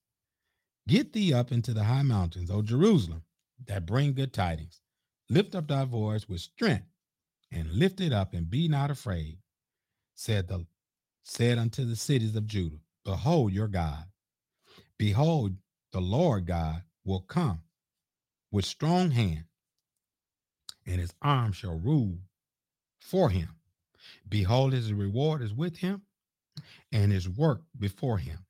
Get 0.87 1.12
thee 1.12 1.35
up 1.35 1.50
into 1.50 1.75
the 1.75 1.83
high 1.83 2.02
mountains, 2.02 2.49
O 2.49 2.62
Jerusalem, 2.62 3.25
that 3.67 3.85
bring 3.85 4.14
good 4.14 4.33
tidings. 4.33 4.81
Lift 5.29 5.57
up 5.57 5.67
thy 5.67 5.85
voice 5.85 6.29
with 6.29 6.41
strength, 6.41 6.87
and 7.50 7.73
lift 7.73 8.00
it 8.00 8.12
up, 8.12 8.33
and 8.33 8.49
be 8.49 8.69
not 8.69 8.93
afraid. 8.93 9.38
Said 10.14 10.47
the 10.47 10.67
said 11.25 11.59
unto 11.59 11.85
the 11.85 11.97
cities 11.97 12.37
of 12.37 12.47
Judah, 12.47 12.79
Behold 13.05 13.52
your 13.52 13.69
God. 13.69 14.05
Behold, 14.99 15.57
the 15.91 16.00
Lord 16.00 16.47
God 16.47 16.83
will 17.05 17.23
come 17.23 17.62
with 18.52 18.64
strong 18.64 19.11
hand, 19.11 19.47
and 20.87 21.00
his 21.00 21.12
arm 21.21 21.52
shall 21.52 21.76
rule 21.76 22.19
for 23.00 23.29
him. 23.29 23.57
Behold, 24.28 24.73
his 24.73 24.92
reward 24.92 25.42
is 25.42 25.52
with 25.52 25.78
him, 25.78 26.02
and 26.90 27.12
his 27.12 27.28
work 27.28 27.62
before 27.78 28.19
him. 28.19 28.45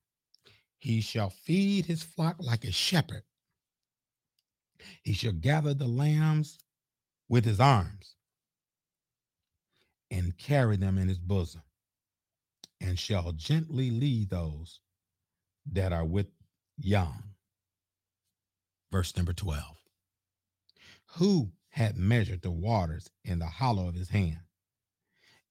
He 0.78 1.00
shall 1.00 1.30
feed 1.30 1.86
his 1.86 2.02
flock 2.02 2.36
like 2.40 2.64
a 2.64 2.72
shepherd. 2.72 3.22
He 5.02 5.12
shall 5.12 5.32
gather 5.32 5.74
the 5.74 5.86
lambs 5.86 6.58
with 7.28 7.44
his 7.44 7.60
arms 7.60 8.16
and 10.10 10.36
carry 10.36 10.76
them 10.76 10.98
in 10.98 11.08
his 11.08 11.18
bosom, 11.18 11.62
and 12.80 12.98
shall 12.98 13.32
gently 13.32 13.90
lead 13.90 14.28
those 14.28 14.80
that 15.70 15.92
are 15.92 16.04
with 16.04 16.26
young. 16.76 17.22
Verse 18.90 19.16
number 19.16 19.32
12 19.32 19.64
Who 21.16 21.52
had 21.70 21.96
measured 21.96 22.42
the 22.42 22.50
waters 22.50 23.08
in 23.24 23.38
the 23.38 23.46
hollow 23.46 23.88
of 23.88 23.94
his 23.94 24.10
hand 24.10 24.40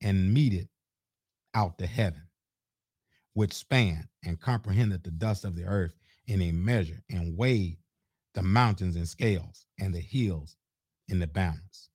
and 0.01 0.33
meted 0.33 0.69
out 1.53 1.77
the 1.77 1.87
heaven? 1.87 2.23
which 3.33 3.53
span 3.53 4.09
and 4.25 4.41
comprehended 4.41 5.03
the 5.03 5.11
dust 5.11 5.45
of 5.45 5.55
the 5.55 5.65
earth 5.65 5.95
in 6.27 6.41
a 6.41 6.51
measure 6.51 7.03
and 7.09 7.37
weighed 7.37 7.77
the 8.33 8.43
mountains 8.43 8.95
in 8.95 9.05
scales 9.05 9.65
and 9.79 9.93
the 9.93 9.99
hills 10.01 10.57
in 11.07 11.19
the 11.19 11.27
balance. 11.27 11.89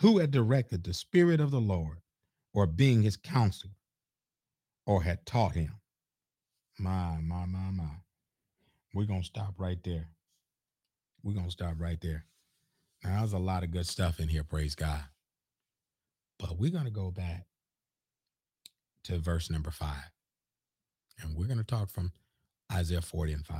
Who 0.00 0.18
had 0.18 0.30
directed 0.30 0.84
the 0.84 0.94
Spirit 0.94 1.40
of 1.40 1.50
the 1.50 1.60
Lord 1.60 1.98
or 2.54 2.66
being 2.66 3.02
his 3.02 3.16
counselor 3.16 3.74
or 4.86 5.02
had 5.02 5.24
taught 5.26 5.54
him? 5.54 5.80
My, 6.78 7.18
my, 7.22 7.46
my, 7.46 7.70
my. 7.72 7.90
We're 8.94 9.06
going 9.06 9.22
to 9.22 9.26
stop 9.26 9.54
right 9.58 9.82
there. 9.84 10.08
We're 11.22 11.34
going 11.34 11.46
to 11.46 11.52
stop 11.52 11.74
right 11.78 12.00
there. 12.00 12.26
Now, 13.04 13.20
there's 13.20 13.32
a 13.32 13.38
lot 13.38 13.62
of 13.64 13.70
good 13.70 13.86
stuff 13.86 14.20
in 14.20 14.28
here, 14.28 14.44
praise 14.44 14.74
God. 14.74 15.04
But 16.38 16.58
we're 16.58 16.72
going 16.72 16.84
to 16.84 16.90
go 16.90 17.10
back 17.10 17.46
to 19.04 19.18
verse 19.18 19.50
number 19.50 19.70
five. 19.70 20.10
And 21.20 21.36
we're 21.36 21.46
going 21.46 21.58
to 21.58 21.64
talk 21.64 21.90
from 21.90 22.12
Isaiah 22.72 23.00
40 23.00 23.32
and 23.32 23.46
5. 23.46 23.58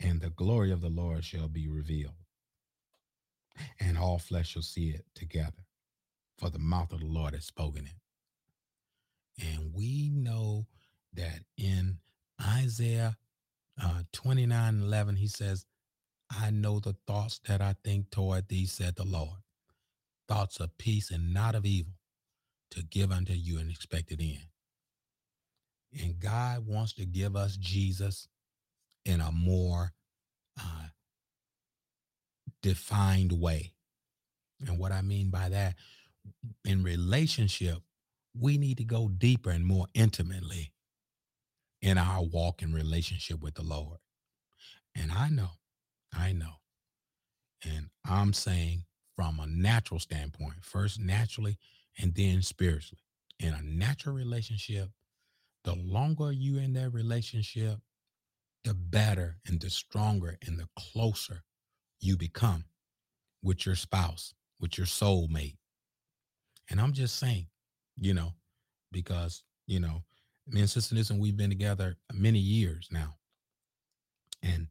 And 0.00 0.20
the 0.20 0.30
glory 0.30 0.70
of 0.70 0.82
the 0.82 0.90
Lord 0.90 1.24
shall 1.24 1.48
be 1.48 1.68
revealed, 1.68 2.16
and 3.80 3.96
all 3.96 4.18
flesh 4.18 4.50
shall 4.50 4.62
see 4.62 4.90
it 4.90 5.06
together, 5.14 5.64
for 6.38 6.50
the 6.50 6.58
mouth 6.58 6.92
of 6.92 7.00
the 7.00 7.06
Lord 7.06 7.32
has 7.34 7.46
spoken 7.46 7.86
it. 7.86 9.46
And 9.46 9.72
we 9.72 10.10
know 10.10 10.66
that 11.14 11.40
in 11.56 11.98
Isaiah 12.40 13.16
uh, 13.82 14.02
29 14.12 14.82
11, 14.82 15.16
he 15.16 15.28
says, 15.28 15.64
I 16.30 16.50
know 16.50 16.80
the 16.80 16.96
thoughts 17.06 17.40
that 17.48 17.62
I 17.62 17.76
think 17.84 18.10
toward 18.10 18.48
thee, 18.48 18.66
said 18.66 18.96
the 18.96 19.04
Lord, 19.04 19.38
thoughts 20.28 20.60
of 20.60 20.76
peace 20.78 21.10
and 21.10 21.32
not 21.32 21.54
of 21.54 21.64
evil, 21.64 21.94
to 22.72 22.82
give 22.82 23.12
unto 23.12 23.32
you 23.32 23.58
an 23.58 23.70
expected 23.70 24.20
end. 24.20 24.48
And 25.98 26.18
God 26.18 26.66
wants 26.66 26.92
to 26.94 27.06
give 27.06 27.36
us 27.36 27.56
Jesus 27.56 28.28
in 29.04 29.20
a 29.20 29.30
more 29.30 29.92
uh, 30.60 30.88
defined 32.62 33.32
way. 33.32 33.72
And 34.66 34.78
what 34.78 34.92
I 34.92 35.02
mean 35.02 35.30
by 35.30 35.48
that, 35.48 35.76
in 36.64 36.82
relationship, 36.82 37.78
we 38.38 38.58
need 38.58 38.78
to 38.78 38.84
go 38.84 39.08
deeper 39.08 39.50
and 39.50 39.64
more 39.64 39.86
intimately 39.94 40.72
in 41.80 41.98
our 41.98 42.22
walk 42.24 42.62
in 42.62 42.72
relationship 42.72 43.40
with 43.40 43.54
the 43.54 43.62
Lord. 43.62 43.98
And 44.94 45.12
I 45.12 45.28
know, 45.28 45.50
I 46.12 46.32
know, 46.32 46.54
and 47.64 47.90
I'm 48.04 48.32
saying 48.32 48.84
from 49.16 49.40
a 49.40 49.46
natural 49.46 49.98
standpoint, 49.98 50.62
first 50.62 51.00
naturally 51.00 51.58
and 51.98 52.14
then 52.14 52.42
spiritually. 52.42 53.00
In 53.40 53.54
a 53.54 53.62
natural 53.62 54.14
relationship, 54.14 54.90
the 55.64 55.74
longer 55.74 56.30
you 56.30 56.58
in 56.58 56.74
that 56.74 56.90
relationship, 56.90 57.78
the 58.64 58.74
better 58.74 59.38
and 59.46 59.60
the 59.60 59.70
stronger 59.70 60.36
and 60.46 60.58
the 60.58 60.68
closer 60.78 61.42
you 62.00 62.16
become 62.16 62.64
with 63.42 63.64
your 63.66 63.74
spouse, 63.74 64.34
with 64.60 64.76
your 64.76 64.86
soulmate. 64.86 65.56
And 66.70 66.80
I'm 66.80 66.92
just 66.92 67.16
saying, 67.16 67.46
you 67.96 68.14
know, 68.14 68.34
because, 68.92 69.42
you 69.66 69.80
know, 69.80 70.02
me 70.46 70.60
and 70.60 70.70
Sister 70.70 70.94
Nissen, 70.94 71.18
we've 71.18 71.36
been 71.36 71.50
together 71.50 71.96
many 72.12 72.38
years 72.38 72.88
now. 72.90 73.16
And, 74.42 74.68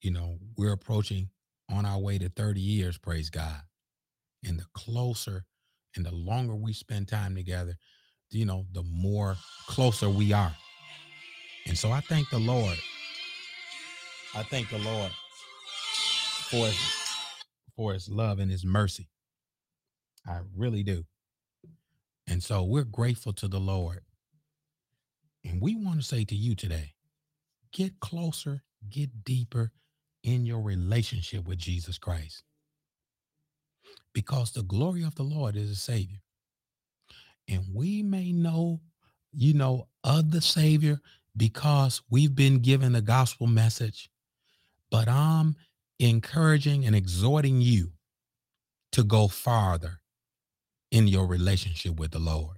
you 0.00 0.10
know, 0.10 0.38
we're 0.56 0.72
approaching 0.72 1.30
on 1.70 1.84
our 1.84 1.98
way 1.98 2.18
to 2.18 2.28
30 2.28 2.60
years, 2.60 2.98
praise 2.98 3.30
God. 3.30 3.60
And 4.44 4.58
the 4.58 4.66
closer 4.72 5.44
and 5.96 6.06
the 6.06 6.14
longer 6.14 6.54
we 6.54 6.72
spend 6.72 7.08
time 7.08 7.34
together, 7.34 7.76
you 8.30 8.44
know, 8.44 8.66
the 8.72 8.82
more 8.82 9.36
closer 9.66 10.08
we 10.08 10.32
are. 10.32 10.54
And 11.66 11.76
so 11.76 11.90
I 11.90 12.00
thank 12.00 12.30
the 12.30 12.38
Lord. 12.38 12.78
I 14.34 14.42
thank 14.44 14.70
the 14.70 14.78
Lord 14.78 15.10
for 16.50 16.66
his, 16.66 16.78
for 17.76 17.92
his 17.92 18.08
love 18.08 18.38
and 18.38 18.50
his 18.50 18.64
mercy. 18.64 19.08
I 20.26 20.40
really 20.56 20.82
do. 20.82 21.04
And 22.26 22.42
so 22.42 22.62
we're 22.62 22.84
grateful 22.84 23.32
to 23.34 23.48
the 23.48 23.60
Lord. 23.60 24.00
And 25.44 25.62
we 25.62 25.74
want 25.74 26.00
to 26.00 26.06
say 26.06 26.24
to 26.24 26.34
you 26.34 26.54
today 26.54 26.94
get 27.72 28.00
closer, 28.00 28.62
get 28.88 29.24
deeper 29.24 29.72
in 30.22 30.44
your 30.44 30.60
relationship 30.60 31.46
with 31.46 31.58
Jesus 31.58 31.98
Christ. 31.98 32.42
Because 34.14 34.52
the 34.52 34.62
glory 34.62 35.02
of 35.02 35.14
the 35.14 35.22
Lord 35.22 35.56
is 35.56 35.70
a 35.70 35.76
Savior 35.76 36.18
and 37.48 37.64
we 37.74 38.02
may 38.02 38.32
know, 38.32 38.80
you 39.32 39.54
know, 39.54 39.88
of 40.04 40.30
the 40.30 40.40
Savior 40.40 41.00
because 41.36 42.02
we've 42.10 42.34
been 42.34 42.58
given 42.58 42.92
the 42.92 43.00
gospel 43.00 43.46
message, 43.46 44.10
but 44.90 45.08
I'm 45.08 45.56
encouraging 45.98 46.84
and 46.84 46.94
exhorting 46.94 47.60
you 47.60 47.92
to 48.92 49.02
go 49.02 49.28
farther 49.28 50.00
in 50.90 51.06
your 51.08 51.26
relationship 51.26 51.98
with 51.98 52.10
the 52.10 52.18
Lord. 52.18 52.56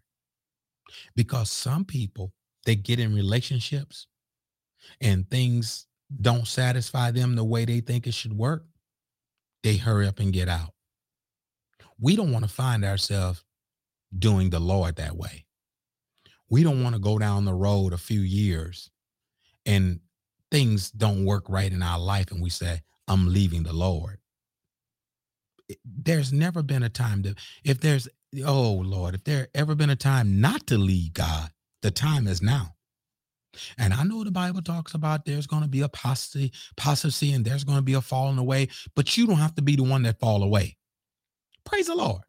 Because 1.15 1.51
some 1.51 1.85
people, 1.85 2.33
they 2.65 2.75
get 2.75 3.01
in 3.01 3.15
relationships 3.15 4.07
and 5.01 5.29
things 5.31 5.87
don't 6.21 6.47
satisfy 6.47 7.11
them 7.11 7.37
the 7.37 7.45
way 7.45 7.65
they 7.65 7.81
think 7.81 8.07
it 8.07 8.15
should 8.15 8.37
work. 8.37 8.65
They 9.63 9.77
hurry 9.77 10.07
up 10.07 10.19
and 10.19 10.33
get 10.33 10.49
out. 10.49 10.75
We 12.01 12.17
don't 12.17 12.33
want 12.33 12.45
to 12.45 12.51
find 12.51 12.85
ourselves 12.85 13.45
doing 14.17 14.51
the 14.51 14.61
Lord 14.61 14.97
that 14.97 15.17
way. 15.17 15.45
We 16.49 16.63
don't 16.63 16.83
want 16.83 16.97
to 16.97 17.01
go 17.01 17.19
down 17.19 17.45
the 17.45 17.55
road 17.55 17.93
a 17.93 17.99
few 17.99 18.21
years 18.21 18.91
and 19.65 20.01
things 20.51 20.91
don't 20.91 21.25
work 21.25 21.45
right 21.49 21.73
in 21.73 21.83
our 21.83 21.99
life 21.99 22.31
and 22.33 22.43
we 22.43 22.51
say, 22.51 22.81
I'm 23.07 23.29
leaving 23.29 23.63
the 23.63 23.73
Lord. 23.73 24.19
There's 25.85 26.33
never 26.33 26.63
been 26.63 26.83
a 26.83 26.89
time 26.89 27.23
that 27.23 27.39
if 27.65 27.81
there's 27.81 28.09
oh 28.45 28.73
Lord, 28.73 29.15
if 29.15 29.25
there 29.25 29.49
ever 29.55 29.75
been 29.75 29.91
a 29.91 29.97
time 29.97 30.41
not 30.41 30.67
to 30.69 30.79
leave 30.79 31.13
God, 31.13 31.51
the 31.83 31.91
time 31.91 32.27
is 32.27 32.43
now. 32.43 32.75
And 33.79 33.93
I 33.93 34.05
know 34.05 34.23
the 34.23 34.31
Bible 34.31 34.63
talks 34.63 34.95
about 34.95 35.25
there's 35.25 35.47
going 35.47 35.63
to 35.63 35.69
be 35.69 35.81
apostasy, 35.81 36.53
apostasy, 36.73 37.33
and 37.33 37.45
there's 37.45 37.65
going 37.65 37.79
to 37.79 37.83
be 37.83 37.95
a 37.95 38.01
falling 38.01 38.39
away, 38.39 38.69
but 38.95 39.17
you 39.17 39.27
don't 39.27 39.37
have 39.37 39.55
to 39.57 39.63
be 39.63 39.77
the 39.77 39.83
one 39.83 40.03
that 40.05 40.21
fall 40.21 40.43
away. 40.43 40.77
Praise 41.65 41.87
the 41.87 41.95
Lord. 41.95 42.23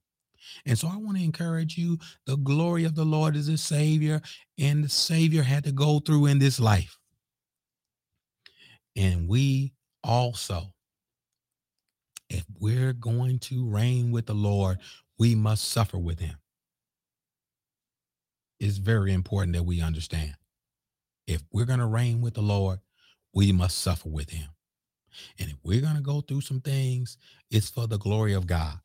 And 0.65 0.77
so 0.77 0.87
I 0.87 0.97
want 0.97 1.17
to 1.17 1.23
encourage 1.23 1.77
you. 1.77 1.97
The 2.25 2.37
glory 2.37 2.83
of 2.83 2.95
the 2.95 3.05
Lord 3.05 3.35
is 3.35 3.47
a 3.47 3.57
Savior, 3.57 4.21
and 4.59 4.83
the 4.83 4.89
Savior 4.89 5.43
had 5.43 5.63
to 5.65 5.71
go 5.71 5.99
through 5.99 6.27
in 6.27 6.39
this 6.39 6.59
life. 6.59 6.97
And 8.95 9.27
we 9.27 9.73
also, 10.03 10.73
if 12.29 12.45
we're 12.59 12.93
going 12.93 13.39
to 13.39 13.67
reign 13.67 14.11
with 14.11 14.25
the 14.25 14.33
Lord, 14.33 14.79
we 15.17 15.35
must 15.35 15.69
suffer 15.69 15.97
with 15.97 16.19
him. 16.19 16.35
It's 18.59 18.77
very 18.77 19.13
important 19.13 19.55
that 19.55 19.63
we 19.63 19.81
understand. 19.81 20.35
If 21.27 21.43
we're 21.51 21.65
going 21.65 21.79
to 21.79 21.85
reign 21.85 22.21
with 22.21 22.33
the 22.33 22.41
Lord, 22.41 22.79
we 23.33 23.51
must 23.51 23.79
suffer 23.79 24.09
with 24.09 24.29
him. 24.29 24.49
And 25.39 25.49
if 25.49 25.57
we're 25.63 25.81
going 25.81 25.95
to 25.95 26.01
go 26.01 26.21
through 26.21 26.41
some 26.41 26.61
things, 26.61 27.17
it's 27.49 27.69
for 27.69 27.87
the 27.87 27.97
glory 27.97 28.33
of 28.33 28.47
God. 28.47 28.79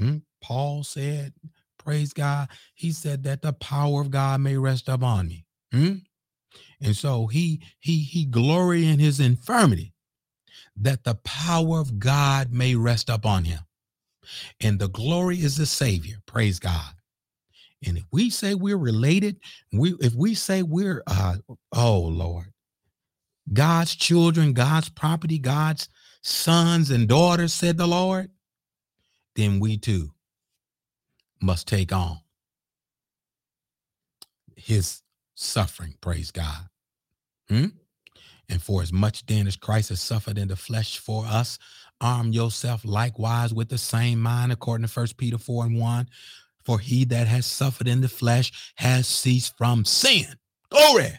Hmm? 0.00 0.16
Paul 0.42 0.82
said, 0.82 1.34
praise 1.78 2.12
God. 2.12 2.48
He 2.74 2.92
said 2.92 3.22
that 3.24 3.42
the 3.42 3.52
power 3.52 4.00
of 4.00 4.10
God 4.10 4.40
may 4.40 4.56
rest 4.56 4.88
upon 4.88 5.28
me. 5.28 5.44
Hmm? 5.72 5.96
And 6.80 6.96
so 6.96 7.26
he 7.26 7.62
he 7.78 7.98
he 7.98 8.24
glory 8.24 8.86
in 8.86 8.98
his 8.98 9.20
infirmity 9.20 9.92
that 10.76 11.04
the 11.04 11.16
power 11.16 11.78
of 11.78 11.98
God 11.98 12.52
may 12.52 12.74
rest 12.74 13.10
upon 13.10 13.44
him. 13.44 13.60
And 14.60 14.78
the 14.78 14.88
glory 14.88 15.36
is 15.38 15.56
the 15.56 15.66
savior. 15.66 16.16
Praise 16.26 16.58
God. 16.58 16.94
And 17.86 17.98
if 17.98 18.04
we 18.10 18.30
say 18.30 18.54
we're 18.54 18.78
related, 18.78 19.36
we 19.72 19.94
if 20.00 20.14
we 20.14 20.34
say 20.34 20.62
we're 20.62 21.02
uh 21.06 21.36
oh 21.74 22.00
Lord, 22.00 22.52
God's 23.52 23.94
children, 23.94 24.52
God's 24.52 24.88
property, 24.88 25.38
God's 25.38 25.88
sons 26.22 26.90
and 26.90 27.08
daughters, 27.08 27.52
said 27.52 27.76
the 27.76 27.86
Lord, 27.86 28.30
then 29.36 29.60
we 29.60 29.76
too 29.76 30.12
must 31.40 31.66
take 31.66 31.92
on 31.92 32.20
his 34.56 35.02
suffering. 35.34 35.94
Praise 36.00 36.30
God. 36.30 36.68
Hmm? 37.48 37.66
And 38.48 38.60
for 38.60 38.82
as 38.82 38.92
much 38.92 39.24
then 39.26 39.46
as 39.46 39.56
Christ 39.56 39.90
has 39.90 40.00
suffered 40.00 40.36
in 40.36 40.48
the 40.48 40.56
flesh 40.56 40.98
for 40.98 41.24
us, 41.24 41.58
arm 42.00 42.32
yourself 42.32 42.84
likewise 42.84 43.54
with 43.54 43.68
the 43.68 43.78
same 43.78 44.20
mind, 44.20 44.52
according 44.52 44.86
to 44.86 44.92
First 44.92 45.16
Peter 45.16 45.38
4 45.38 45.66
and 45.66 45.80
1. 45.80 46.08
For 46.64 46.78
he 46.78 47.04
that 47.06 47.26
has 47.26 47.46
suffered 47.46 47.88
in 47.88 48.00
the 48.00 48.08
flesh 48.08 48.72
has 48.76 49.06
ceased 49.06 49.56
from 49.56 49.84
sin. 49.84 50.26
Glory. 50.70 51.12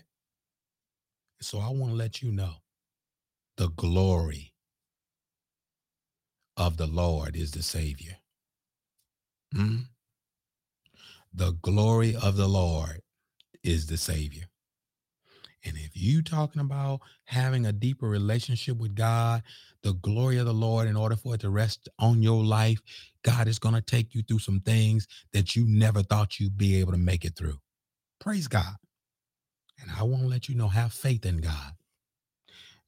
So 1.41 1.59
I 1.59 1.69
want 1.69 1.91
to 1.91 1.97
let 1.97 2.21
you 2.21 2.31
know 2.31 2.53
the 3.57 3.69
glory 3.69 4.50
of 6.61 6.77
the 6.77 6.85
Lord 6.85 7.35
is 7.35 7.51
the 7.51 7.63
Savior. 7.63 8.17
Hmm? 9.51 9.77
The 11.33 11.53
glory 11.53 12.15
of 12.15 12.37
the 12.37 12.47
Lord 12.47 13.01
is 13.63 13.87
the 13.87 13.97
Savior. 13.97 14.43
And 15.65 15.75
if 15.75 15.91
you 15.93 16.21
talking 16.21 16.61
about 16.61 17.01
having 17.25 17.65
a 17.65 17.71
deeper 17.71 18.07
relationship 18.07 18.77
with 18.77 18.93
God, 18.93 19.41
the 19.81 19.93
glory 19.93 20.37
of 20.37 20.45
the 20.45 20.53
Lord, 20.53 20.87
in 20.87 20.95
order 20.95 21.15
for 21.15 21.33
it 21.33 21.41
to 21.41 21.49
rest 21.49 21.89
on 21.97 22.21
your 22.21 22.43
life, 22.43 22.79
God 23.23 23.47
is 23.47 23.57
going 23.57 23.75
to 23.75 23.81
take 23.81 24.13
you 24.13 24.21
through 24.21 24.39
some 24.39 24.59
things 24.59 25.07
that 25.33 25.55
you 25.55 25.65
never 25.67 26.03
thought 26.03 26.39
you'd 26.39 26.57
be 26.57 26.79
able 26.79 26.91
to 26.91 26.97
make 26.97 27.25
it 27.25 27.35
through. 27.35 27.57
Praise 28.19 28.47
God. 28.47 28.75
And 29.79 29.89
I 29.97 30.03
want 30.03 30.21
to 30.23 30.29
let 30.29 30.47
you 30.47 30.53
know, 30.53 30.67
have 30.67 30.93
faith 30.93 31.25
in 31.25 31.37
God. 31.37 31.73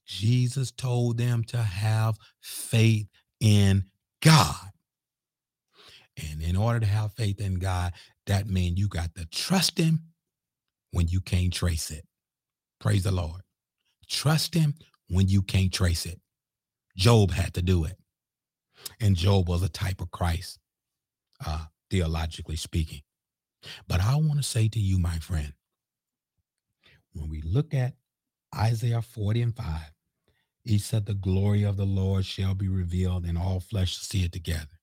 Jesus 0.05 0.69
told 0.69 1.17
them 1.17 1.43
to 1.45 1.57
have 1.57 2.17
faith 2.39 3.07
in 3.43 3.83
God. 4.21 4.71
And 6.17 6.41
in 6.41 6.55
order 6.55 6.79
to 6.79 6.85
have 6.85 7.13
faith 7.13 7.41
in 7.41 7.55
God, 7.55 7.93
that 8.25 8.47
means 8.47 8.79
you 8.79 8.87
got 8.87 9.13
to 9.15 9.25
trust 9.25 9.77
him 9.77 9.99
when 10.91 11.07
you 11.09 11.19
can't 11.19 11.53
trace 11.53 11.91
it. 11.91 12.05
Praise 12.79 13.03
the 13.03 13.11
Lord. 13.11 13.41
Trust 14.07 14.53
him 14.53 14.75
when 15.09 15.27
you 15.27 15.41
can't 15.41 15.73
trace 15.73 16.05
it. 16.05 16.21
Job 16.95 17.31
had 17.31 17.53
to 17.55 17.61
do 17.61 17.83
it. 17.83 17.97
And 18.99 19.15
Job 19.15 19.49
was 19.49 19.61
a 19.61 19.69
type 19.69 20.01
of 20.01 20.11
Christ, 20.11 20.59
uh, 21.45 21.65
theologically 21.89 22.55
speaking. 22.55 23.01
But 23.87 24.01
I 24.01 24.15
want 24.15 24.37
to 24.37 24.43
say 24.43 24.67
to 24.69 24.79
you, 24.79 24.99
my 24.99 25.17
friend, 25.19 25.53
when 27.13 27.29
we 27.29 27.41
look 27.41 27.73
at 27.73 27.93
Isaiah 28.55 29.01
40 29.01 29.41
and 29.41 29.55
5, 29.55 29.65
he 30.63 30.77
said, 30.77 31.05
The 31.05 31.13
glory 31.13 31.63
of 31.63 31.77
the 31.77 31.85
Lord 31.85 32.25
shall 32.25 32.55
be 32.55 32.67
revealed, 32.67 33.25
and 33.25 33.37
all 33.37 33.59
flesh 33.59 33.93
shall 33.93 34.03
see 34.03 34.23
it 34.23 34.31
together. 34.31 34.79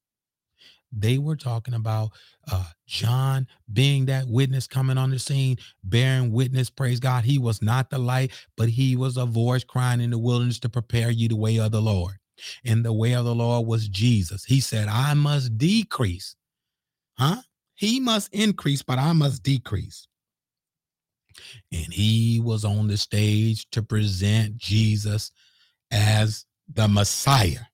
They 0.92 1.18
were 1.18 1.36
talking 1.36 1.74
about 1.74 2.10
uh, 2.50 2.64
John 2.86 3.46
being 3.72 4.06
that 4.06 4.26
witness 4.26 4.66
coming 4.66 4.98
on 4.98 5.10
the 5.10 5.18
scene, 5.18 5.56
bearing 5.84 6.32
witness. 6.32 6.68
Praise 6.68 6.98
God. 6.98 7.24
He 7.24 7.38
was 7.38 7.62
not 7.62 7.90
the 7.90 7.98
light, 7.98 8.32
but 8.56 8.68
he 8.68 8.96
was 8.96 9.16
a 9.16 9.24
voice 9.24 9.62
crying 9.62 10.00
in 10.00 10.10
the 10.10 10.18
wilderness 10.18 10.58
to 10.60 10.68
prepare 10.68 11.10
you 11.10 11.28
the 11.28 11.36
way 11.36 11.58
of 11.58 11.70
the 11.70 11.80
Lord. 11.80 12.16
And 12.64 12.84
the 12.84 12.92
way 12.92 13.12
of 13.14 13.24
the 13.24 13.34
Lord 13.34 13.66
was 13.66 13.86
Jesus. 13.86 14.44
He 14.44 14.60
said, 14.60 14.88
I 14.88 15.14
must 15.14 15.56
decrease. 15.58 16.34
Huh? 17.18 17.42
He 17.74 18.00
must 18.00 18.34
increase, 18.34 18.82
but 18.82 18.98
I 18.98 19.12
must 19.12 19.42
decrease. 19.42 20.08
And 21.72 21.92
he 21.92 22.40
was 22.42 22.64
on 22.64 22.88
the 22.88 22.96
stage 22.96 23.66
to 23.70 23.82
present 23.82 24.56
Jesus 24.56 25.30
as 25.90 26.44
the 26.72 26.88
Messiah. 26.88 27.66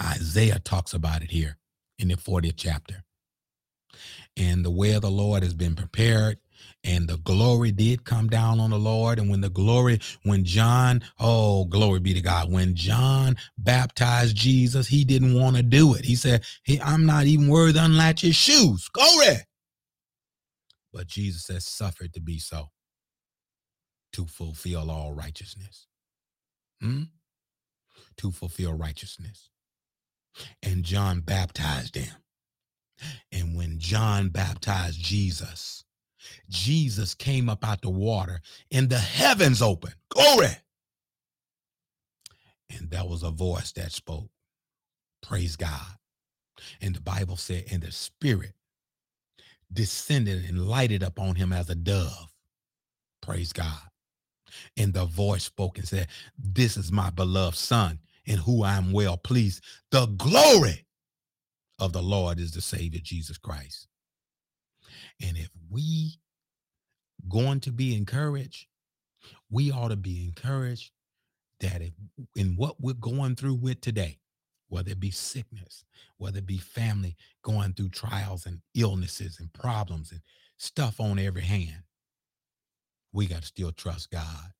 Isaiah 0.00 0.60
talks 0.60 0.94
about 0.94 1.22
it 1.22 1.30
here 1.30 1.58
in 1.98 2.08
the 2.08 2.14
40th 2.14 2.54
chapter. 2.56 3.04
And 4.36 4.64
the 4.64 4.70
way 4.70 4.92
of 4.92 5.02
the 5.02 5.10
Lord 5.10 5.42
has 5.42 5.54
been 5.54 5.74
prepared 5.74 6.38
and 6.84 7.08
the 7.08 7.18
glory 7.18 7.72
did 7.72 8.04
come 8.04 8.28
down 8.28 8.60
on 8.60 8.70
the 8.70 8.78
Lord. 8.78 9.18
And 9.18 9.28
when 9.28 9.40
the 9.40 9.50
glory, 9.50 10.00
when 10.22 10.44
John, 10.44 11.02
oh, 11.18 11.64
glory 11.64 12.00
be 12.00 12.14
to 12.14 12.20
God, 12.20 12.50
when 12.50 12.74
John 12.74 13.36
baptized 13.58 14.36
Jesus, 14.36 14.86
he 14.86 15.04
didn't 15.04 15.34
want 15.34 15.56
to 15.56 15.62
do 15.62 15.94
it. 15.94 16.04
He 16.04 16.14
said, 16.14 16.44
hey, 16.62 16.80
I'm 16.82 17.04
not 17.04 17.26
even 17.26 17.48
worthy 17.48 17.74
to 17.74 17.84
unlatch 17.84 18.20
his 18.22 18.36
shoes. 18.36 18.88
Glory. 18.88 19.38
But 20.92 21.06
Jesus 21.08 21.44
says, 21.44 21.66
suffer 21.66 22.04
it 22.04 22.12
to 22.14 22.20
be 22.20 22.38
so 22.38 22.70
to 24.12 24.26
fulfill 24.26 24.90
all 24.90 25.12
righteousness. 25.12 25.86
Hmm? 26.80 27.04
To 28.18 28.30
fulfill 28.30 28.72
righteousness 28.72 29.50
and 30.62 30.84
John 30.84 31.20
baptized 31.20 31.96
him. 31.96 32.14
And 33.30 33.56
when 33.56 33.78
John 33.78 34.28
baptized 34.28 35.00
Jesus, 35.00 35.84
Jesus 36.48 37.14
came 37.14 37.48
up 37.48 37.64
out 37.64 37.82
the 37.82 37.90
water 37.90 38.40
and 38.72 38.88
the 38.88 38.98
heavens 38.98 39.62
opened. 39.62 39.94
Glory. 40.08 40.48
And 42.70 42.90
there 42.90 43.04
was 43.04 43.22
a 43.22 43.30
voice 43.30 43.72
that 43.72 43.92
spoke. 43.92 44.30
Praise 45.22 45.56
God. 45.56 45.96
And 46.80 46.94
the 46.94 47.00
Bible 47.00 47.36
said, 47.36 47.64
and 47.70 47.82
the 47.82 47.92
Spirit 47.92 48.54
descended 49.72 50.44
and 50.48 50.68
lighted 50.68 51.02
upon 51.02 51.36
him 51.36 51.52
as 51.52 51.70
a 51.70 51.74
dove. 51.74 52.32
Praise 53.22 53.52
God. 53.52 53.80
And 54.76 54.92
the 54.92 55.04
voice 55.04 55.44
spoke 55.44 55.78
and 55.78 55.86
said, 55.86 56.08
This 56.38 56.76
is 56.76 56.92
my 56.92 57.10
beloved 57.10 57.56
Son 57.56 57.98
in 58.24 58.38
who 58.38 58.62
I 58.62 58.76
am 58.76 58.92
well 58.92 59.16
pleased. 59.16 59.62
The 59.90 60.06
glory 60.06 60.86
of 61.78 61.92
the 61.92 62.02
Lord 62.02 62.38
is 62.38 62.52
the 62.52 62.60
Savior, 62.60 63.00
Jesus 63.02 63.38
Christ. 63.38 63.86
And 65.20 65.36
if 65.36 65.50
we 65.70 66.18
going 67.28 67.60
to 67.60 67.72
be 67.72 67.96
encouraged, 67.96 68.66
we 69.50 69.70
ought 69.70 69.88
to 69.88 69.96
be 69.96 70.26
encouraged 70.26 70.90
that 71.60 71.82
if, 71.82 71.92
in 72.36 72.54
what 72.56 72.80
we're 72.80 72.94
going 72.94 73.34
through 73.34 73.54
with 73.54 73.80
today, 73.80 74.18
whether 74.68 74.90
it 74.90 75.00
be 75.00 75.10
sickness, 75.10 75.84
whether 76.18 76.38
it 76.38 76.46
be 76.46 76.58
family 76.58 77.16
going 77.42 77.72
through 77.72 77.88
trials 77.88 78.46
and 78.46 78.60
illnesses 78.74 79.38
and 79.40 79.52
problems 79.52 80.12
and 80.12 80.20
stuff 80.58 81.00
on 81.00 81.18
every 81.18 81.42
hand, 81.42 81.82
we 83.12 83.26
got 83.26 83.42
to 83.42 83.46
still 83.46 83.72
trust 83.72 84.10
God. 84.10 84.52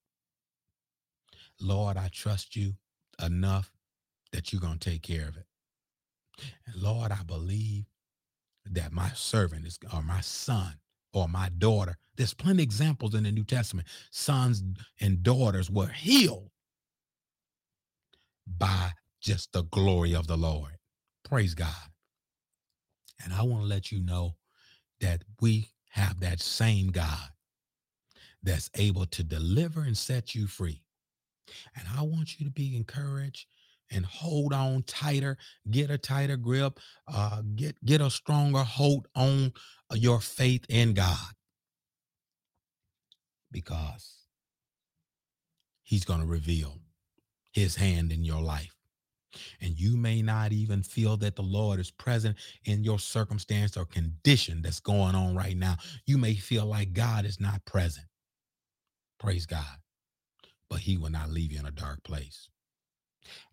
Lord, 1.60 1.96
I 1.96 2.08
trust 2.08 2.56
you 2.56 2.74
enough 3.22 3.72
that 4.32 4.52
you're 4.52 4.60
going 4.60 4.78
to 4.78 4.90
take 4.90 5.02
care 5.02 5.28
of 5.28 5.36
it. 5.36 5.46
And 6.66 6.82
Lord, 6.82 7.10
I 7.10 7.22
believe 7.24 7.86
that 8.70 8.92
my 8.92 9.10
servant 9.10 9.66
is, 9.66 9.78
or 9.92 10.02
my 10.02 10.20
son, 10.20 10.74
or 11.12 11.26
my 11.28 11.48
daughter, 11.58 11.96
there's 12.16 12.34
plenty 12.34 12.62
examples 12.62 13.14
in 13.14 13.24
the 13.24 13.32
New 13.32 13.44
Testament. 13.44 13.88
Sons 14.10 14.62
and 15.00 15.22
daughters 15.22 15.70
were 15.70 15.88
healed 15.88 16.50
by 18.46 18.92
just 19.20 19.52
the 19.52 19.62
glory 19.64 20.14
of 20.14 20.26
the 20.26 20.36
Lord. 20.36 20.72
Praise 21.24 21.54
God. 21.54 21.72
And 23.24 23.32
I 23.32 23.42
want 23.42 23.62
to 23.62 23.68
let 23.68 23.90
you 23.90 24.00
know 24.00 24.36
that 25.00 25.22
we 25.40 25.70
have 25.90 26.20
that 26.20 26.40
same 26.40 26.88
God 26.88 27.30
that's 28.42 28.70
able 28.76 29.06
to 29.06 29.24
deliver 29.24 29.82
and 29.82 29.96
set 29.96 30.34
you 30.34 30.46
free. 30.46 30.82
And 31.76 31.86
I 31.96 32.02
want 32.02 32.38
you 32.38 32.46
to 32.46 32.52
be 32.52 32.76
encouraged 32.76 33.46
and 33.90 34.04
hold 34.04 34.52
on 34.52 34.82
tighter, 34.82 35.38
get 35.70 35.90
a 35.90 35.98
tighter 35.98 36.36
grip, 36.36 36.78
uh, 37.12 37.42
get 37.56 37.82
get 37.84 38.00
a 38.00 38.10
stronger 38.10 38.62
hold 38.62 39.08
on 39.14 39.52
uh, 39.90 39.96
your 39.96 40.20
faith 40.20 40.64
in 40.68 40.94
God, 40.94 41.34
because 43.50 44.18
He's 45.82 46.04
going 46.04 46.20
to 46.20 46.26
reveal 46.26 46.78
His 47.52 47.76
hand 47.76 48.12
in 48.12 48.24
your 48.24 48.42
life. 48.42 48.74
And 49.60 49.78
you 49.78 49.96
may 49.96 50.22
not 50.22 50.52
even 50.52 50.82
feel 50.82 51.16
that 51.18 51.36
the 51.36 51.42
Lord 51.42 51.80
is 51.80 51.90
present 51.90 52.36
in 52.64 52.84
your 52.84 52.98
circumstance 52.98 53.76
or 53.76 53.84
condition 53.84 54.62
that's 54.62 54.80
going 54.80 55.14
on 55.14 55.36
right 55.36 55.56
now. 55.56 55.76
You 56.06 56.18
may 56.18 56.34
feel 56.34 56.66
like 56.66 56.92
God 56.92 57.24
is 57.24 57.40
not 57.40 57.64
present. 57.64 58.06
Praise 59.18 59.46
God. 59.46 59.64
But 60.70 60.80
He 60.80 60.96
will 60.96 61.10
not 61.10 61.30
leave 61.30 61.52
you 61.52 61.58
in 61.58 61.66
a 61.66 61.70
dark 61.70 62.02
place. 62.04 62.48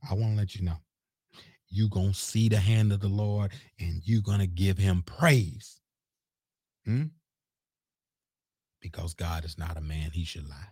I 0.10 0.14
want 0.14 0.34
to 0.34 0.38
let 0.38 0.56
you 0.56 0.64
know 0.64 0.78
you're 1.70 1.90
going 1.90 2.12
to 2.12 2.18
see 2.18 2.48
the 2.48 2.60
hand 2.60 2.92
of 2.92 3.02
the 3.02 3.08
Lord 3.10 3.52
and 3.80 4.02
you're 4.06 4.22
going 4.22 4.40
to 4.40 4.48
give 4.48 4.78
him 4.78 5.04
praise. 5.06 5.80
Hmm? 6.86 7.06
Because 8.82 9.14
God 9.14 9.44
is 9.46 9.58
not 9.58 9.78
a 9.78 9.82
man, 9.82 10.12
he 10.14 10.24
should 10.24 10.48
lie. 10.48 10.70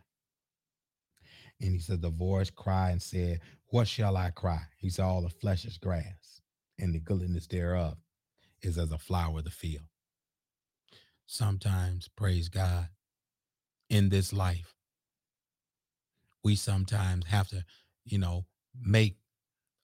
And 1.59 1.71
he 1.73 1.79
said, 1.79 2.01
The 2.01 2.09
voice 2.09 2.49
cried 2.49 2.91
and 2.91 3.01
said, 3.01 3.41
What 3.67 3.87
shall 3.87 4.15
I 4.15 4.31
cry? 4.31 4.61
He 4.77 4.89
said, 4.89 5.03
All 5.03 5.21
the 5.21 5.29
flesh 5.29 5.65
is 5.65 5.77
grass, 5.77 6.41
and 6.79 6.93
the 6.93 6.99
goodness 6.99 7.47
thereof 7.47 7.97
is 8.61 8.77
as 8.77 8.91
a 8.91 8.97
flower 8.97 9.39
of 9.39 9.45
the 9.45 9.51
field. 9.51 9.85
Sometimes, 11.25 12.09
praise 12.15 12.49
God, 12.49 12.89
in 13.89 14.09
this 14.09 14.31
life, 14.31 14.75
we 16.43 16.55
sometimes 16.55 17.25
have 17.27 17.47
to, 17.49 17.63
you 18.05 18.17
know, 18.17 18.45
make 18.79 19.15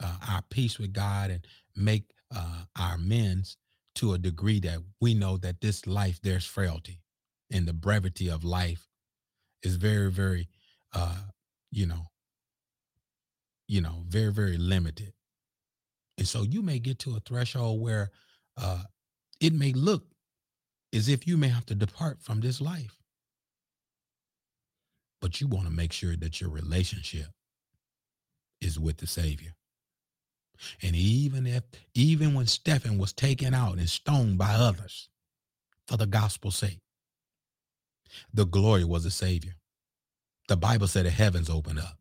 uh, 0.04 0.18
our 0.30 0.42
peace 0.50 0.80
with 0.80 0.94
God 0.94 1.32
and 1.32 1.46
make 1.76 2.12
uh, 2.36 2.64
our 2.78 2.96
amends 2.96 3.58
to 3.96 4.14
a 4.14 4.18
degree 4.18 4.60
that 4.62 4.80
we 5.02 5.14
know 5.14 5.38
that 5.38 5.62
this 5.62 5.86
life 5.88 6.20
there's 6.22 6.46
frailty 6.46 7.00
and 7.52 7.68
the 7.68 7.74
brevity 7.74 8.30
of 8.30 8.44
life 8.44 8.88
is 9.64 9.76
very 9.76 10.10
very 10.10 10.48
uh 10.94 11.18
you 11.72 11.86
know 11.86 12.10
you 13.68 13.82
know 13.82 14.04
very 14.08 14.32
very 14.32 14.58
limited. 14.58 15.14
And 16.18 16.28
so 16.28 16.44
you 16.44 16.62
may 16.62 16.80
get 16.80 17.00
to 17.00 17.16
a 17.16 17.20
threshold 17.20 17.82
where 17.82 18.12
uh 18.58 18.84
it 19.40 19.54
may 19.54 19.74
look 19.74 20.06
as 20.94 21.10
if 21.10 21.28
you 21.28 21.38
may 21.38 21.50
have 21.50 21.66
to 21.68 21.76
depart 21.76 22.22
from 22.22 22.40
this 22.42 22.62
life 22.62 22.99
but 25.22 25.42
you 25.42 25.48
want 25.48 25.66
to 25.66 25.72
make 25.72 25.94
sure 25.94 26.16
that 26.16 26.42
your 26.42 26.50
relationship 26.50 27.28
is 28.62 28.80
with 28.80 28.98
the 28.98 29.08
savior 29.08 29.54
and 30.82 30.96
even 30.96 31.48
if, 31.48 31.64
even 31.94 32.34
when 32.34 32.48
Stephen 32.48 32.98
was 32.98 33.14
taken 33.14 33.54
out 33.54 33.78
and 33.78 33.90
stoned 33.90 34.38
by 34.38 34.54
others 34.54 35.10
for 35.88 35.98
the 35.98 36.06
gospel's 36.06 36.58
sake, 36.58 36.80
the 38.34 38.46
glory 38.46 38.84
was 38.84 39.04
the 39.04 39.12
Savior. 39.12 39.54
The 40.48 40.58
Bible 40.58 40.88
said 40.88 41.06
the 41.06 41.12
heavens 41.12 41.50
opened 41.50 41.80
up. 41.80 41.98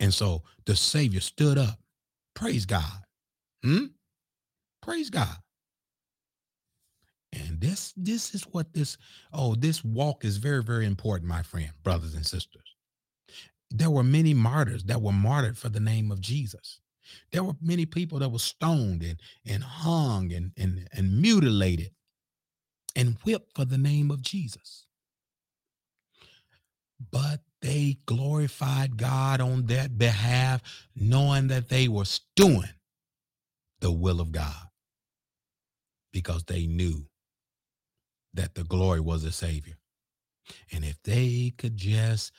And 0.00 0.12
so 0.12 0.42
the 0.64 0.74
Savior 0.74 1.20
stood 1.20 1.58
up. 1.58 1.78
Praise 2.34 2.64
God. 2.64 3.04
Hmm? 3.62 3.86
Praise 4.82 5.10
God. 5.10 5.36
And 7.32 7.60
this 7.60 7.92
this 7.96 8.34
is 8.34 8.42
what 8.44 8.72
this 8.72 8.96
oh 9.32 9.54
this 9.54 9.84
walk 9.84 10.24
is 10.24 10.38
very 10.38 10.62
very 10.64 10.84
important 10.84 11.28
my 11.28 11.42
friend 11.42 11.70
brothers 11.82 12.14
and 12.14 12.26
sisters. 12.26 12.74
There 13.70 13.90
were 13.90 14.02
many 14.02 14.34
martyrs 14.34 14.84
that 14.84 15.00
were 15.00 15.12
martyred 15.12 15.56
for 15.56 15.68
the 15.68 15.80
name 15.80 16.10
of 16.10 16.20
Jesus. 16.20 16.80
There 17.32 17.44
were 17.44 17.54
many 17.60 17.86
people 17.86 18.18
that 18.18 18.30
were 18.30 18.38
stoned 18.38 19.02
and, 19.02 19.20
and 19.46 19.62
hung 19.62 20.32
and, 20.32 20.52
and, 20.56 20.88
and 20.92 21.20
mutilated 21.20 21.92
and 22.96 23.16
whipped 23.24 23.54
for 23.54 23.64
the 23.64 23.78
name 23.78 24.10
of 24.10 24.22
Jesus. 24.22 24.86
But 27.10 27.40
they 27.62 27.98
glorified 28.06 28.96
God 28.96 29.40
on 29.40 29.66
that 29.66 29.96
behalf, 29.96 30.62
knowing 30.94 31.48
that 31.48 31.68
they 31.68 31.88
were 31.88 32.04
doing 32.36 32.68
the 33.80 33.90
will 33.90 34.20
of 34.20 34.32
God 34.32 34.68
because 36.12 36.44
they 36.44 36.66
knew 36.66 37.06
that 38.34 38.54
the 38.54 38.64
glory 38.64 39.00
was 39.00 39.22
the 39.22 39.32
Savior. 39.32 39.78
And 40.72 40.84
if 40.84 41.02
they 41.02 41.52
could 41.56 41.76
just, 41.76 42.32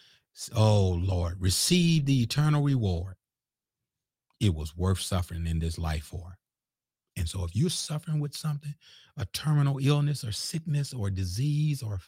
oh 0.55 0.89
Lord, 0.89 1.41
receive 1.41 2.05
the 2.05 2.21
eternal 2.21 2.63
reward 2.63 3.15
it 4.41 4.55
was 4.55 4.75
worth 4.75 4.99
suffering 4.99 5.45
in 5.45 5.59
this 5.59 5.77
life 5.77 6.03
for. 6.03 6.37
And 7.15 7.29
so 7.29 7.43
if 7.45 7.55
you're 7.55 7.69
suffering 7.69 8.19
with 8.19 8.35
something, 8.35 8.73
a 9.17 9.25
terminal 9.25 9.77
illness 9.79 10.23
or 10.23 10.31
sickness 10.31 10.93
or 10.93 11.09
disease 11.09 11.83
or 11.83 11.99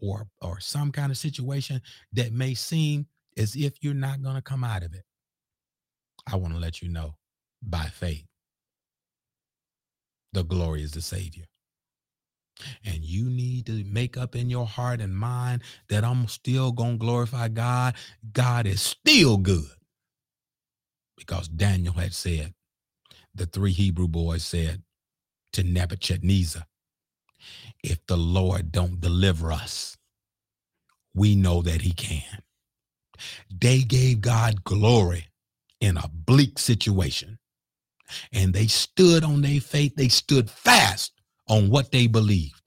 or 0.00 0.26
or 0.40 0.58
some 0.60 0.90
kind 0.90 1.12
of 1.12 1.18
situation 1.18 1.82
that 2.12 2.32
may 2.32 2.54
seem 2.54 3.06
as 3.36 3.54
if 3.56 3.74
you're 3.82 3.94
not 3.94 4.22
going 4.22 4.36
to 4.36 4.42
come 4.42 4.64
out 4.64 4.82
of 4.82 4.94
it, 4.94 5.04
I 6.26 6.36
want 6.36 6.54
to 6.54 6.60
let 6.60 6.80
you 6.80 6.88
know 6.88 7.16
by 7.60 7.84
faith 7.84 8.26
the 10.32 10.44
glory 10.44 10.82
is 10.82 10.92
the 10.92 11.02
savior. 11.02 11.44
And 12.84 13.04
you 13.04 13.24
need 13.24 13.66
to 13.66 13.84
make 13.84 14.16
up 14.16 14.36
in 14.36 14.50
your 14.50 14.66
heart 14.66 15.00
and 15.00 15.16
mind 15.16 15.62
that 15.88 16.04
I'm 16.04 16.28
still 16.28 16.72
going 16.72 16.92
to 16.92 16.98
glorify 16.98 17.48
God. 17.48 17.94
God 18.32 18.66
is 18.66 18.80
still 18.80 19.36
good 19.36 19.70
because 21.16 21.48
Daniel 21.48 21.94
had 21.94 22.14
said, 22.14 22.54
the 23.34 23.46
three 23.46 23.72
Hebrew 23.72 24.08
boys 24.08 24.44
said 24.44 24.82
to 25.54 25.62
Nebuchadnezzar, 25.62 26.64
if 27.82 28.04
the 28.06 28.16
Lord 28.16 28.70
don't 28.70 29.00
deliver 29.00 29.52
us, 29.52 29.96
we 31.14 31.34
know 31.34 31.62
that 31.62 31.82
he 31.82 31.92
can. 31.92 32.42
They 33.50 33.80
gave 33.80 34.20
God 34.20 34.64
glory 34.64 35.28
in 35.80 35.96
a 35.96 36.08
bleak 36.08 36.58
situation. 36.58 37.38
And 38.32 38.52
they 38.52 38.66
stood 38.66 39.24
on 39.24 39.42
their 39.42 39.60
faith. 39.60 39.94
They 39.96 40.08
stood 40.08 40.50
fast 40.50 41.12
on 41.48 41.70
what 41.70 41.90
they 41.92 42.06
believed. 42.06 42.62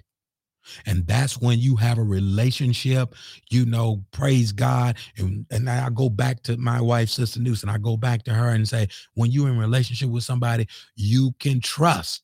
And 0.86 1.06
that's 1.06 1.40
when 1.40 1.60
you 1.60 1.76
have 1.76 1.98
a 1.98 2.04
relationship, 2.04 3.14
you 3.52 3.66
know, 3.66 4.04
praise 4.12 4.52
God. 4.52 4.98
And, 5.18 5.46
and 5.52 5.70
I 5.70 5.90
go 5.90 6.10
back 6.10 6.42
to 6.44 6.58
my 6.58 6.82
wife, 6.82 7.10
Sister 7.10 7.40
Newsom. 7.40 7.70
I 7.70 7.78
go 7.78 7.98
back 7.98 8.24
to 8.24 8.34
her 8.34 8.50
and 8.50 8.68
say, 8.68 8.88
when 9.14 9.32
you're 9.32 9.50
in 9.50 9.60
relationship 9.60 10.10
with 10.10 10.24
somebody, 10.24 10.68
you 10.96 11.34
can 11.40 11.62
trust 11.62 12.24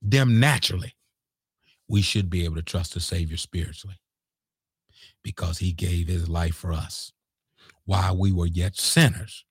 them 0.00 0.40
naturally. 0.40 0.94
We 1.88 2.00
should 2.00 2.30
be 2.30 2.44
able 2.44 2.56
to 2.56 2.62
trust 2.62 2.94
the 2.94 3.00
Savior 3.00 3.36
spiritually 3.36 3.96
because 5.22 5.58
he 5.58 5.72
gave 5.72 6.08
his 6.08 6.28
life 6.28 6.54
for 6.54 6.72
us. 6.72 7.12
While 7.84 8.16
we 8.16 8.32
were 8.32 8.46
yet 8.46 8.76
sinners, 8.76 9.44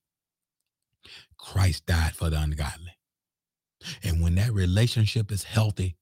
Christ 1.38 1.86
died 1.86 2.16
for 2.16 2.32
the 2.32 2.40
ungodly. 2.40 2.93
And 4.04 4.22
when 4.22 4.36
that 4.36 4.54
relationship 4.54 5.32
is 5.32 5.44
healthy, 5.44 5.96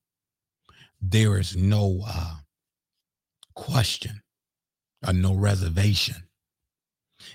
there 1.02 1.38
is 1.40 1.56
no 1.56 2.04
uh, 2.08 2.36
question 3.56 4.22
or 5.06 5.14
no 5.14 5.34
reservation 5.34 6.28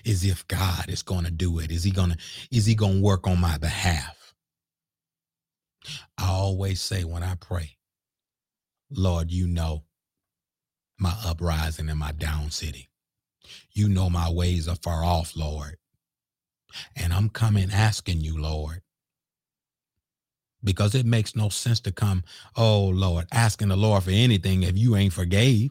is 0.04 0.24
if 0.24 0.46
God 0.48 0.88
is 0.88 1.02
going 1.02 1.24
to 1.24 1.30
do 1.30 1.58
it. 1.58 1.70
Is 1.70 1.84
he 1.84 1.90
going 1.90 2.10
to 2.10 2.18
is 2.50 2.66
he 2.66 2.74
going 2.74 2.98
to 2.98 3.02
work 3.02 3.26
on 3.26 3.40
my 3.40 3.58
behalf? 3.58 4.34
I 6.18 6.28
always 6.28 6.80
say 6.80 7.04
when 7.04 7.22
I 7.22 7.34
pray, 7.36 7.76
Lord, 8.90 9.30
you 9.30 9.46
know 9.46 9.84
my 10.98 11.14
uprising 11.24 11.88
and 11.88 11.98
my 11.98 12.12
downsitting. 12.12 12.88
You 13.72 13.88
know 13.88 14.10
my 14.10 14.30
ways 14.30 14.68
are 14.68 14.76
far 14.76 15.04
off, 15.04 15.36
Lord. 15.36 15.76
And 16.96 17.12
I'm 17.12 17.28
coming 17.28 17.70
asking 17.72 18.20
you, 18.22 18.40
Lord, 18.40 18.82
because 20.66 20.96
it 20.96 21.06
makes 21.06 21.36
no 21.36 21.48
sense 21.48 21.80
to 21.80 21.92
come, 21.92 22.24
oh 22.56 22.88
Lord, 22.88 23.26
asking 23.32 23.68
the 23.68 23.76
Lord 23.76 24.02
for 24.02 24.10
anything 24.10 24.64
if 24.64 24.76
you 24.76 24.96
ain't 24.96 25.12
forgave, 25.12 25.70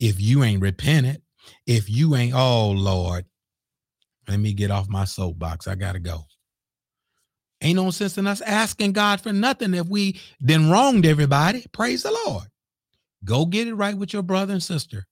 if 0.00 0.20
you 0.20 0.42
ain't 0.42 0.60
repented, 0.60 1.22
if 1.66 1.88
you 1.88 2.16
ain't, 2.16 2.34
oh 2.34 2.72
Lord, 2.72 3.24
let 4.28 4.40
me 4.40 4.52
get 4.52 4.72
off 4.72 4.88
my 4.88 5.04
soapbox. 5.04 5.68
I 5.68 5.76
gotta 5.76 6.00
go. 6.00 6.24
Ain't 7.62 7.76
no 7.76 7.90
sense 7.92 8.18
in 8.18 8.26
us 8.26 8.40
asking 8.40 8.92
God 8.92 9.20
for 9.20 9.32
nothing 9.32 9.72
if 9.72 9.86
we 9.86 10.20
then 10.40 10.68
wronged 10.68 11.06
everybody. 11.06 11.64
Praise 11.72 12.02
the 12.02 12.18
Lord. 12.26 12.48
Go 13.24 13.46
get 13.46 13.68
it 13.68 13.74
right 13.74 13.96
with 13.96 14.12
your 14.12 14.22
brother 14.22 14.52
and 14.52 14.62
sister. 14.62 15.06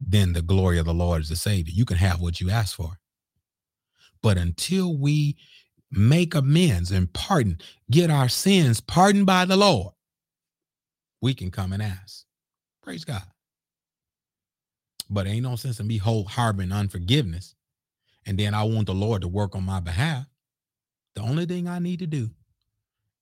Then 0.00 0.32
the 0.32 0.42
glory 0.42 0.78
of 0.78 0.84
the 0.84 0.92
Lord 0.92 1.22
is 1.22 1.28
the 1.28 1.36
Savior. 1.36 1.72
You 1.74 1.86
can 1.86 1.96
have 1.96 2.20
what 2.20 2.40
you 2.40 2.50
ask 2.50 2.76
for. 2.76 2.98
But 4.20 4.36
until 4.36 4.98
we 4.98 5.36
make 5.90 6.34
amends 6.34 6.90
and 6.90 7.12
pardon, 7.12 7.58
get 7.90 8.10
our 8.10 8.28
sins 8.28 8.80
pardoned 8.80 9.26
by 9.26 9.44
the 9.44 9.56
Lord, 9.56 9.94
we 11.20 11.34
can 11.34 11.50
come 11.50 11.72
and 11.72 11.82
ask. 11.82 12.24
Praise 12.82 13.04
God. 13.04 13.22
But 15.08 15.26
ain't 15.26 15.42
no 15.42 15.56
sense 15.56 15.80
in 15.80 15.86
me 15.86 15.98
hold 15.98 16.28
harboring 16.28 16.72
unforgiveness. 16.72 17.54
And 18.26 18.38
then 18.38 18.54
I 18.54 18.64
want 18.64 18.86
the 18.86 18.94
Lord 18.94 19.22
to 19.22 19.28
work 19.28 19.54
on 19.54 19.64
my 19.64 19.80
behalf. 19.80 20.26
The 21.14 21.22
only 21.22 21.46
thing 21.46 21.68
I 21.68 21.78
need 21.78 22.00
to 22.00 22.06
do 22.06 22.30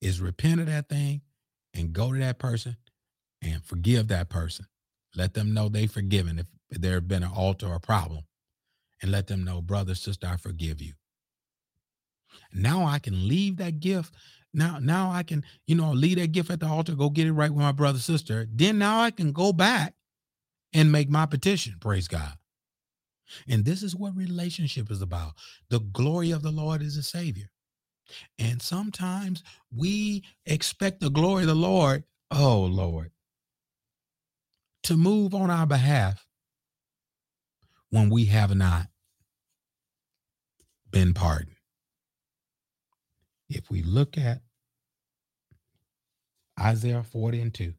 is 0.00 0.20
repent 0.20 0.61
of 0.61 0.66
that 0.66 0.88
thing 0.88 1.20
and 1.74 1.92
go 1.92 2.12
to 2.12 2.18
that 2.18 2.38
person 2.38 2.77
and 3.42 3.62
forgive 3.62 4.09
that 4.09 4.31
person. 4.31 4.66
Let 5.14 5.35
them 5.35 5.55
know 5.55 5.68
they 5.68 5.87
forgiven 5.87 6.38
if 6.38 6.46
there 6.70 6.94
have 6.94 7.09
been 7.09 7.22
an 7.22 7.33
altar 7.33 7.68
or 7.68 7.79
problem. 7.79 8.24
And 9.03 9.12
let 9.12 9.27
them 9.27 9.44
know, 9.44 9.61
brother, 9.61 9.94
sister, 9.94 10.27
I 10.27 10.37
forgive 10.37 10.81
you. 10.81 10.94
Now 12.53 12.85
I 12.85 12.99
can 12.99 13.29
leave 13.29 13.57
that 13.59 13.81
gift. 13.81 14.14
Now, 14.53 14.79
now 14.81 15.11
I 15.11 15.25
can, 15.25 15.44
you 15.66 15.75
know, 15.75 15.92
leave 15.92 16.18
that 16.18 16.33
gift 16.33 16.51
at 16.51 16.61
the 16.61 16.66
altar, 16.66 16.94
go 16.94 17.11
get 17.11 17.27
it 17.27 17.33
right 17.33 17.51
with 17.51 17.62
my 17.62 17.73
brother, 17.73 17.99
sister. 17.99 18.47
Then 18.53 18.79
now 18.79 19.01
I 19.01 19.11
can 19.11 19.33
go 19.33 19.53
back 19.53 19.94
and 20.73 20.92
make 20.92 21.11
my 21.11 21.27
petition. 21.27 21.75
Praise 21.81 22.07
God. 22.09 22.35
And 23.49 23.64
this 23.64 23.83
is 23.83 23.97
what 23.97 24.16
relationship 24.16 24.90
is 24.90 25.03
about. 25.03 25.33
The 25.70 25.81
glory 25.81 26.31
of 26.31 26.42
the 26.42 26.51
Lord 26.53 26.83
is 26.83 26.97
a 26.97 27.03
savior. 27.03 27.51
And 28.38 28.61
sometimes 28.61 29.42
we 29.75 30.25
expect 30.47 31.01
the 31.01 31.11
glory 31.11 31.42
of 31.42 31.49
the 31.49 31.55
Lord, 31.55 32.05
oh 32.31 32.61
Lord, 32.61 33.11
to 34.85 34.97
move 34.97 35.35
on 35.35 35.51
our 35.51 35.66
behalf 35.66 36.27
when 37.90 38.11
we 38.11 38.27
have 38.27 38.55
not 38.55 38.88
been 40.90 41.14
pardoned. 41.14 41.54
If 43.49 43.71
we 43.71 43.83
look 43.83 44.17
at 44.17 44.41
Isaiah 46.59 47.03
40 47.03 47.41
and 47.41 47.55
2, 47.55 47.75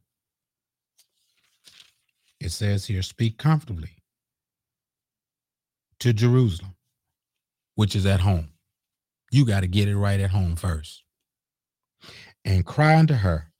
it 2.39 2.49
says 2.49 2.85
here, 2.85 3.01
speak 3.01 3.37
comfortably 3.37 3.91
to 5.99 6.13
Jerusalem, 6.13 6.75
which 7.75 7.95
is 7.95 8.05
at 8.05 8.19
home. 8.19 8.49
You 9.31 9.45
got 9.45 9.61
to 9.61 9.67
get 9.67 9.87
it 9.87 9.97
right 9.97 10.19
at 10.19 10.29
home 10.29 10.55
first. 10.55 11.03
And 12.43 12.65
cry 12.65 12.97
unto 12.97 13.15
her, 13.15 13.51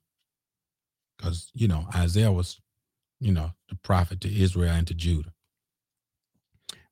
because, 1.16 1.50
you 1.54 1.66
know, 1.66 1.88
Isaiah 1.94 2.30
was, 2.30 2.60
you 3.18 3.32
know, 3.32 3.50
the 3.68 3.74
prophet 3.76 4.20
to 4.20 4.32
Israel 4.32 4.72
and 4.72 4.86
to 4.86 4.94
Judah. 4.94 5.32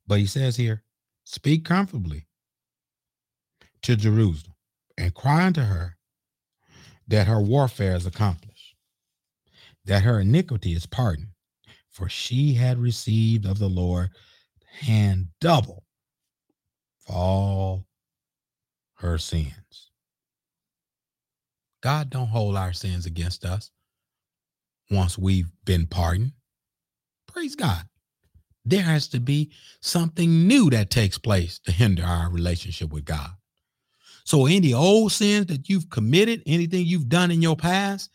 But 0.06 0.18
he 0.18 0.26
says 0.26 0.56
here, 0.56 0.82
speak 1.22 1.64
comfortably 1.64 2.26
to 3.82 3.94
Jerusalem 3.94 4.53
and 4.96 5.14
cry 5.14 5.46
unto 5.46 5.62
her 5.62 5.96
that 7.08 7.26
her 7.26 7.40
warfare 7.40 7.94
is 7.96 8.06
accomplished, 8.06 8.74
that 9.84 10.02
her 10.02 10.20
iniquity 10.20 10.72
is 10.72 10.86
pardoned, 10.86 11.28
for 11.90 12.08
she 12.08 12.54
had 12.54 12.78
received 12.78 13.46
of 13.46 13.58
the 13.58 13.68
Lord 13.68 14.10
hand 14.80 15.28
double 15.40 15.84
for 16.98 17.14
all 17.14 17.86
her 18.96 19.18
sins. 19.18 19.90
God 21.82 22.08
don't 22.08 22.28
hold 22.28 22.56
our 22.56 22.72
sins 22.72 23.04
against 23.04 23.44
us 23.44 23.70
once 24.90 25.18
we've 25.18 25.50
been 25.64 25.86
pardoned. 25.86 26.32
Praise 27.26 27.54
God. 27.54 27.82
There 28.64 28.82
has 28.82 29.08
to 29.08 29.20
be 29.20 29.50
something 29.82 30.46
new 30.46 30.70
that 30.70 30.88
takes 30.88 31.18
place 31.18 31.58
to 31.60 31.72
hinder 31.72 32.04
our 32.04 32.30
relationship 32.30 32.90
with 32.90 33.04
God. 33.04 33.30
So, 34.24 34.46
any 34.46 34.72
old 34.72 35.12
sins 35.12 35.46
that 35.46 35.68
you've 35.68 35.90
committed, 35.90 36.42
anything 36.46 36.86
you've 36.86 37.08
done 37.08 37.30
in 37.30 37.42
your 37.42 37.56
past, 37.56 38.10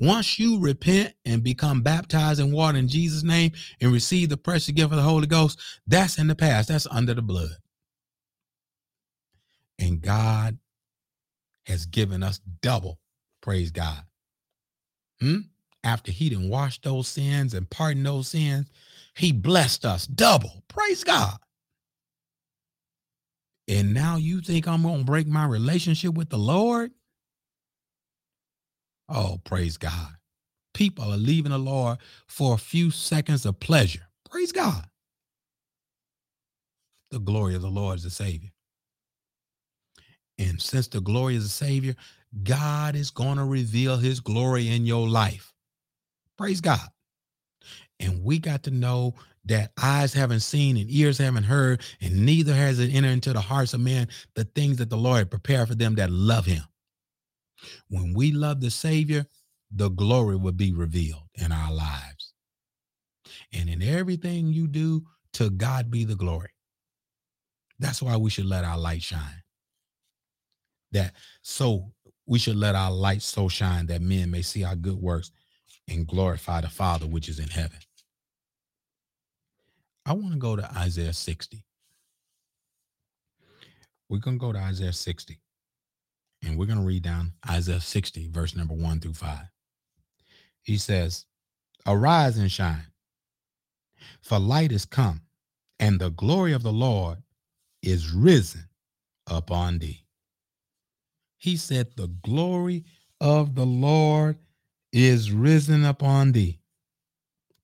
once 0.00 0.38
you 0.38 0.58
repent 0.58 1.14
and 1.24 1.44
become 1.44 1.82
baptized 1.82 2.40
in 2.40 2.50
water 2.50 2.76
in 2.76 2.88
Jesus' 2.88 3.22
name 3.22 3.52
and 3.80 3.92
receive 3.92 4.28
the 4.28 4.36
precious 4.36 4.72
gift 4.72 4.90
of 4.90 4.96
the 4.96 5.02
Holy 5.02 5.28
Ghost, 5.28 5.60
that's 5.86 6.18
in 6.18 6.26
the 6.26 6.34
past. 6.34 6.68
That's 6.68 6.88
under 6.90 7.14
the 7.14 7.22
blood. 7.22 7.56
And 9.78 10.00
God 10.00 10.58
has 11.66 11.86
given 11.86 12.22
us 12.22 12.40
double. 12.60 12.98
Praise 13.40 13.70
God. 13.70 14.02
Hmm? 15.20 15.38
After 15.84 16.10
he 16.10 16.28
didn't 16.28 16.48
wash 16.48 16.80
those 16.80 17.06
sins 17.06 17.54
and 17.54 17.70
pardon 17.70 18.02
those 18.02 18.28
sins, 18.28 18.68
he 19.16 19.30
blessed 19.30 19.84
us 19.84 20.06
double. 20.06 20.64
Praise 20.68 21.04
God. 21.04 21.36
And 23.68 23.94
now 23.94 24.16
you 24.16 24.40
think 24.40 24.66
I'm 24.66 24.82
going 24.82 25.00
to 25.00 25.04
break 25.04 25.26
my 25.26 25.46
relationship 25.46 26.14
with 26.14 26.30
the 26.30 26.38
Lord? 26.38 26.92
Oh, 29.08 29.40
praise 29.44 29.76
God. 29.76 30.08
People 30.74 31.12
are 31.12 31.18
leaving 31.18 31.52
the 31.52 31.58
Lord 31.58 31.98
for 32.26 32.54
a 32.54 32.58
few 32.58 32.90
seconds 32.90 33.44
of 33.46 33.60
pleasure. 33.60 34.06
Praise 34.30 34.52
God. 34.52 34.84
The 37.10 37.20
glory 37.20 37.54
of 37.54 37.62
the 37.62 37.68
Lord 37.68 37.98
is 37.98 38.04
the 38.04 38.10
Savior. 38.10 38.50
And 40.38 40.60
since 40.60 40.88
the 40.88 41.00
glory 41.00 41.36
is 41.36 41.44
the 41.44 41.50
Savior, 41.50 41.94
God 42.42 42.96
is 42.96 43.10
going 43.10 43.36
to 43.36 43.44
reveal 43.44 43.98
his 43.98 44.20
glory 44.20 44.68
in 44.68 44.86
your 44.86 45.08
life. 45.08 45.52
Praise 46.38 46.60
God. 46.60 46.88
And 48.02 48.22
we 48.24 48.38
got 48.38 48.64
to 48.64 48.70
know 48.70 49.14
that 49.44 49.72
eyes 49.80 50.12
haven't 50.12 50.40
seen 50.40 50.76
and 50.76 50.90
ears 50.90 51.18
haven't 51.18 51.44
heard, 51.44 51.80
and 52.00 52.26
neither 52.26 52.54
has 52.54 52.78
it 52.78 52.92
entered 52.94 53.12
into 53.12 53.32
the 53.32 53.40
hearts 53.40 53.74
of 53.74 53.80
men 53.80 54.08
the 54.34 54.44
things 54.44 54.76
that 54.78 54.90
the 54.90 54.96
Lord 54.96 55.30
prepared 55.30 55.68
for 55.68 55.74
them 55.74 55.94
that 55.94 56.10
love 56.10 56.44
him. 56.44 56.62
When 57.88 58.12
we 58.12 58.32
love 58.32 58.60
the 58.60 58.70
Savior, 58.70 59.26
the 59.70 59.88
glory 59.88 60.36
will 60.36 60.52
be 60.52 60.72
revealed 60.72 61.22
in 61.34 61.52
our 61.52 61.72
lives. 61.72 62.34
And 63.52 63.68
in 63.68 63.82
everything 63.82 64.48
you 64.48 64.66
do, 64.66 65.06
to 65.34 65.50
God 65.50 65.90
be 65.90 66.04
the 66.04 66.16
glory. 66.16 66.50
That's 67.78 68.02
why 68.02 68.16
we 68.16 68.30
should 68.30 68.46
let 68.46 68.64
our 68.64 68.78
light 68.78 69.02
shine. 69.02 69.42
That 70.92 71.14
so 71.42 71.92
we 72.26 72.38
should 72.38 72.56
let 72.56 72.74
our 72.74 72.90
light 72.90 73.22
so 73.22 73.48
shine 73.48 73.86
that 73.86 74.02
men 74.02 74.30
may 74.30 74.42
see 74.42 74.64
our 74.64 74.76
good 74.76 74.96
works 74.96 75.30
and 75.88 76.06
glorify 76.06 76.60
the 76.60 76.68
Father 76.68 77.06
which 77.06 77.28
is 77.28 77.38
in 77.38 77.48
heaven. 77.48 77.78
I 80.04 80.14
want 80.14 80.32
to 80.32 80.38
go 80.38 80.56
to 80.56 80.78
Isaiah 80.78 81.12
60. 81.12 81.64
We're 84.08 84.18
going 84.18 84.38
to 84.38 84.40
go 84.40 84.52
to 84.52 84.58
Isaiah 84.58 84.92
60. 84.92 85.40
And 86.44 86.58
we're 86.58 86.66
going 86.66 86.78
to 86.78 86.84
read 86.84 87.04
down 87.04 87.32
Isaiah 87.48 87.80
60, 87.80 88.28
verse 88.28 88.56
number 88.56 88.74
one 88.74 88.98
through 88.98 89.14
five. 89.14 89.46
He 90.62 90.76
says, 90.76 91.24
Arise 91.86 92.36
and 92.36 92.50
shine, 92.50 92.86
for 94.22 94.38
light 94.38 94.72
is 94.72 94.84
come, 94.84 95.22
and 95.78 96.00
the 96.00 96.10
glory 96.10 96.52
of 96.52 96.62
the 96.62 96.72
Lord 96.72 97.18
is 97.82 98.10
risen 98.10 98.68
upon 99.28 99.78
thee. 99.78 100.04
He 101.38 101.56
said, 101.56 101.88
The 101.96 102.08
glory 102.22 102.84
of 103.20 103.54
the 103.54 103.66
Lord 103.66 104.38
is 104.92 105.32
risen 105.32 105.84
upon 105.84 106.32
thee. 106.32 106.60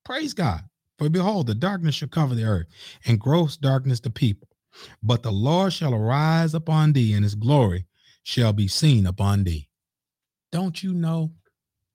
Praise 0.04 0.34
God. 0.34 0.67
For 0.98 1.08
behold, 1.08 1.46
the 1.46 1.54
darkness 1.54 1.96
shall 1.96 2.08
cover 2.08 2.34
the 2.34 2.44
earth, 2.44 2.66
and 3.06 3.20
gross 3.20 3.56
darkness 3.56 4.00
the 4.00 4.10
people. 4.10 4.48
But 5.02 5.22
the 5.22 5.32
Lord 5.32 5.72
shall 5.72 5.94
arise 5.94 6.54
upon 6.54 6.92
thee, 6.92 7.14
and 7.14 7.24
his 7.24 7.34
glory 7.34 7.86
shall 8.24 8.52
be 8.52 8.68
seen 8.68 9.06
upon 9.06 9.44
thee. 9.44 9.68
Don't 10.50 10.82
you 10.82 10.92
know 10.92 11.32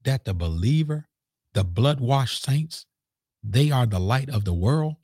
that 0.03 0.25
the 0.25 0.33
believer, 0.33 1.07
the 1.53 1.63
blood 1.63 1.99
washed 1.99 2.43
saints, 2.43 2.85
they 3.43 3.71
are 3.71 3.85
the 3.85 3.99
light 3.99 4.29
of 4.29 4.45
the 4.45 4.53
world? 4.53 4.95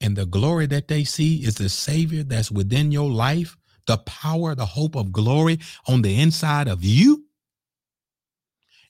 And 0.00 0.16
the 0.16 0.26
glory 0.26 0.66
that 0.66 0.88
they 0.88 1.04
see 1.04 1.44
is 1.44 1.56
the 1.56 1.68
Savior 1.68 2.22
that's 2.22 2.50
within 2.50 2.92
your 2.92 3.10
life, 3.10 3.56
the 3.86 3.98
power, 3.98 4.54
the 4.54 4.66
hope 4.66 4.94
of 4.96 5.12
glory 5.12 5.58
on 5.86 6.02
the 6.02 6.20
inside 6.20 6.68
of 6.68 6.84
you. 6.84 7.24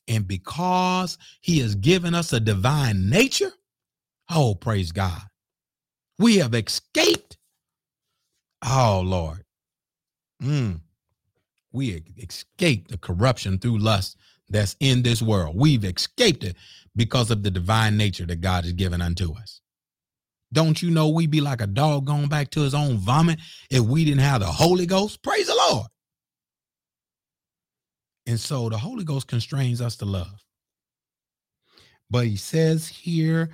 And 0.09 0.27
because 0.27 1.17
He 1.41 1.61
has 1.61 1.75
given 1.75 2.15
us 2.15 2.33
a 2.33 2.41
divine 2.41 3.09
nature, 3.09 3.53
oh, 4.31 4.55
praise 4.55 4.93
God, 4.93 5.23
we 6.19 6.39
have 6.39 6.55
escaped. 6.55 7.37
Oh, 8.63 9.03
Lord. 9.05 9.45
Mm 10.43 10.81
we 11.75 12.03
escaped 12.19 12.91
the 12.91 12.97
corruption 12.97 13.59
through 13.59 13.79
lust 13.79 14.17
that's 14.49 14.77
in 14.81 15.03
this 15.03 15.21
world. 15.21 15.57
We've 15.59 15.85
escaped 15.85 16.45
it 16.45 16.57
because 16.97 17.31
of 17.31 17.43
the 17.43 17.51
divine 17.51 17.97
nature 17.97 18.25
that 18.27 18.41
God 18.41 18.65
has 18.65 18.73
given 18.73 19.03
unto 19.03 19.35
us. 19.35 19.61
Don't 20.53 20.81
you 20.81 20.91
know 20.91 21.09
we 21.09 21.25
would 21.25 21.33
be 21.33 21.41
like 21.41 21.61
a 21.61 21.67
dog 21.67 22.07
going 22.07 22.29
back 22.29 22.51
to 22.51 22.61
his 22.61 22.75
own 22.75 22.97
vomit 22.97 23.41
if 23.71 23.81
we 23.81 24.05
didn't 24.05 24.21
have 24.21 24.41
the 24.41 24.47
Holy 24.47 24.87
Ghost? 24.87 25.21
Praise 25.23 25.49
the 25.49 25.55
Lord. 25.71 25.89
And 28.27 28.39
so 28.39 28.69
the 28.69 28.79
Holy 28.79 29.05
Ghost 29.05 29.27
constrains 29.27 29.81
us 29.81 29.97
to 29.97 30.05
love. 30.05 30.44
But 32.15 32.29
he 32.29 32.37
says 32.37 32.87
here, 32.87 33.51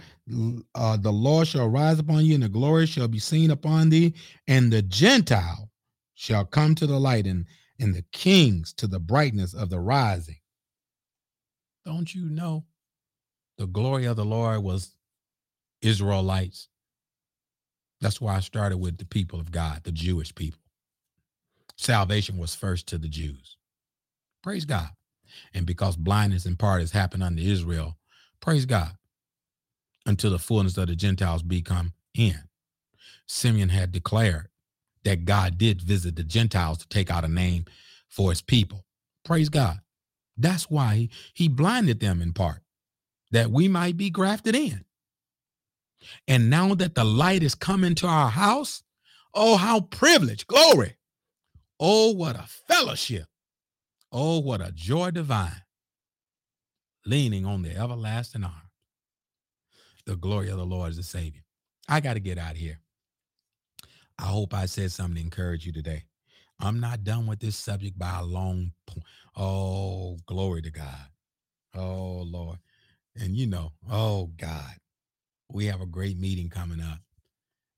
uh, 0.74 0.98
the 0.98 1.10
Lord 1.10 1.48
shall 1.48 1.66
rise 1.66 1.98
upon 1.98 2.26
you, 2.26 2.34
and 2.34 2.42
the 2.42 2.48
glory 2.50 2.84
shall 2.84 3.08
be 3.08 3.18
seen 3.18 3.50
upon 3.50 3.88
thee, 3.88 4.12
and 4.46 4.70
the 4.70 4.82
Gentile 4.82 5.70
shall 6.12 6.44
come 6.44 6.74
to 6.74 6.86
the 6.86 7.00
light 7.00 7.26
and, 7.26 7.46
and 7.78 7.94
the 7.94 8.04
kings 8.12 8.74
to 8.74 8.86
the 8.86 9.00
brightness 9.00 9.54
of 9.54 9.70
the 9.70 9.80
rising. 9.80 10.36
Don't 11.86 12.14
you 12.14 12.28
know 12.28 12.66
the 13.56 13.66
glory 13.66 14.04
of 14.04 14.16
the 14.16 14.26
Lord 14.26 14.62
was 14.62 14.94
Israelites? 15.80 16.68
That's 18.02 18.20
why 18.20 18.36
I 18.36 18.40
started 18.40 18.76
with 18.76 18.98
the 18.98 19.06
people 19.06 19.40
of 19.40 19.50
God, 19.50 19.84
the 19.84 19.92
Jewish 19.92 20.34
people. 20.34 20.60
Salvation 21.78 22.36
was 22.36 22.54
first 22.54 22.88
to 22.88 22.98
the 22.98 23.08
Jews. 23.08 23.56
Praise 24.42 24.66
God. 24.66 24.90
And 25.54 25.64
because 25.64 25.96
blindness 25.96 26.44
in 26.44 26.56
part 26.56 26.82
has 26.82 26.92
happened 26.92 27.22
unto 27.22 27.42
Israel, 27.42 27.96
praise 28.40 28.66
God, 28.66 28.92
until 30.06 30.30
the 30.30 30.38
fullness 30.38 30.76
of 30.76 30.88
the 30.88 30.96
Gentiles 30.96 31.42
become 31.42 31.92
in. 32.14 32.38
Simeon 33.26 33.68
had 33.68 33.92
declared 33.92 34.48
that 35.04 35.24
God 35.24 35.56
did 35.58 35.80
visit 35.80 36.16
the 36.16 36.24
Gentiles 36.24 36.78
to 36.78 36.88
take 36.88 37.10
out 37.10 37.24
a 37.24 37.28
name 37.28 37.64
for 38.08 38.30
his 38.30 38.42
people. 38.42 38.84
Praise 39.24 39.48
God. 39.48 39.80
That's 40.36 40.70
why 40.70 40.94
he, 40.94 41.10
he 41.34 41.48
blinded 41.48 42.00
them 42.00 42.22
in 42.22 42.32
part, 42.32 42.62
that 43.30 43.50
we 43.50 43.68
might 43.68 43.96
be 43.96 44.10
grafted 44.10 44.54
in. 44.54 44.84
And 46.26 46.48
now 46.48 46.74
that 46.74 46.94
the 46.94 47.04
light 47.04 47.42
is 47.42 47.54
coming 47.54 47.94
to 47.96 48.06
our 48.06 48.30
house, 48.30 48.82
oh, 49.34 49.56
how 49.56 49.80
privileged, 49.80 50.46
glory. 50.46 50.96
Oh, 51.78 52.12
what 52.12 52.36
a 52.36 52.46
fellowship. 52.66 53.26
Oh, 54.12 54.40
what 54.40 54.60
a 54.60 54.72
joy 54.72 55.10
divine, 55.10 55.62
leaning 57.10 57.44
on 57.44 57.62
the 57.62 57.76
everlasting 57.76 58.44
arm. 58.44 58.70
The 60.06 60.14
glory 60.14 60.48
of 60.48 60.58
the 60.58 60.64
Lord 60.64 60.90
is 60.90 60.96
the 60.96 61.02
Savior. 61.02 61.42
I 61.88 61.98
got 61.98 62.14
to 62.14 62.20
get 62.20 62.38
out 62.38 62.52
of 62.52 62.56
here. 62.56 62.78
I 64.16 64.26
hope 64.26 64.54
I 64.54 64.66
said 64.66 64.92
something 64.92 65.16
to 65.16 65.20
encourage 65.20 65.66
you 65.66 65.72
today. 65.72 66.04
I'm 66.60 66.78
not 66.78 67.02
done 67.02 67.26
with 67.26 67.40
this 67.40 67.56
subject 67.56 67.98
by 67.98 68.20
a 68.20 68.24
long 68.24 68.72
point. 68.86 69.04
Oh, 69.36 70.18
glory 70.26 70.62
to 70.62 70.70
God. 70.70 71.06
Oh, 71.74 72.22
Lord. 72.22 72.58
And 73.16 73.36
you 73.36 73.48
know, 73.48 73.72
oh, 73.90 74.30
God, 74.36 74.74
we 75.50 75.66
have 75.66 75.80
a 75.80 75.86
great 75.86 76.16
meeting 76.16 76.48
coming 76.48 76.80
up. 76.80 76.98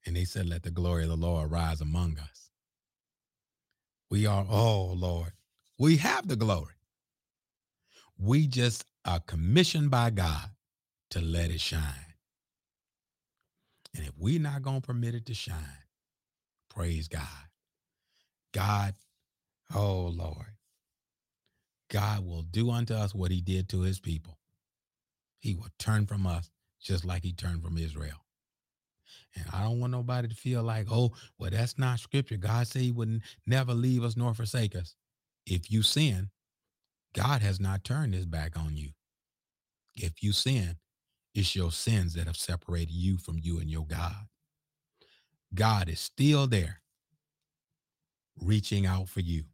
And 0.05 0.15
they 0.15 0.25
said, 0.25 0.47
let 0.47 0.63
the 0.63 0.71
glory 0.71 1.05
of 1.05 1.09
the 1.09 1.17
Lord 1.17 1.51
rise 1.51 1.81
among 1.81 2.19
us. 2.19 2.51
We 4.11 4.27
are, 4.27 4.45
oh, 4.51 4.93
Lord, 4.95 5.33
we 5.79 5.97
have 5.99 6.29
the 6.29 6.37
glory. 6.37 6.75
We 8.19 8.47
just 8.47 8.85
are 9.05 9.21
commissioned 9.21 9.91
by 9.91 10.11
God 10.11 10.51
to 11.11 11.21
let 11.21 11.51
it 11.51 11.61
shine. 11.61 12.15
And 13.95 14.07
if 14.07 14.13
we're 14.19 14.41
not 14.41 14.63
going 14.63 14.81
to 14.81 14.87
permit 14.87 15.15
it 15.15 15.27
to 15.27 15.35
shine, 15.35 15.83
Praise 16.75 17.07
God. 17.07 17.21
God, 18.55 18.95
oh 19.75 20.11
Lord, 20.15 20.57
God 21.91 22.25
will 22.25 22.43
do 22.43 22.71
unto 22.71 22.95
us 22.95 23.15
what 23.15 23.31
he 23.31 23.43
did 23.43 23.69
to 23.71 23.83
his 23.83 24.01
people. 24.01 24.39
He 25.39 25.55
will 25.55 25.69
turn 25.79 26.07
from 26.07 26.27
us 26.27 26.51
just 26.81 27.05
like 27.05 27.23
he 27.23 27.33
turned 27.33 27.63
from 27.63 27.77
Israel. 27.77 28.25
And 29.35 29.45
I 29.53 29.65
don't 29.65 29.81
want 29.81 29.93
nobody 29.93 30.29
to 30.29 30.35
feel 30.35 30.63
like, 30.63 30.87
oh, 30.91 31.13
well, 31.39 31.51
that's 31.51 31.79
not 31.79 32.01
scripture. 32.01 32.37
God 32.37 32.67
said 32.67 32.83
he 32.83 32.91
would 32.91 33.21
never 33.47 33.75
leave 33.75 34.03
us 34.03 34.17
nor 34.17 34.33
forsake 34.33 34.75
us. 34.75 34.95
If 35.47 35.71
you 35.71 35.83
sin, 35.83 36.31
God 37.15 37.43
has 37.43 37.61
not 37.61 37.85
turned 37.85 38.15
his 38.15 38.27
back 38.27 38.59
on 38.59 38.77
you. 38.77 38.91
If 39.95 40.23
you 40.23 40.33
sin, 40.33 40.77
it's 41.35 41.55
your 41.55 41.73
sins 41.73 42.15
that 42.15 42.27
have 42.27 42.37
separated 42.37 42.93
you 42.93 43.19
from 43.19 43.39
you 43.41 43.59
and 43.59 43.71
your 43.71 43.87
God. 43.87 44.27
God 45.55 45.89
is 45.89 46.01
still 46.01 46.47
there 46.47 46.81
reaching 48.41 48.87
out 48.87 49.09
for 49.09 49.21
you. 49.21 49.45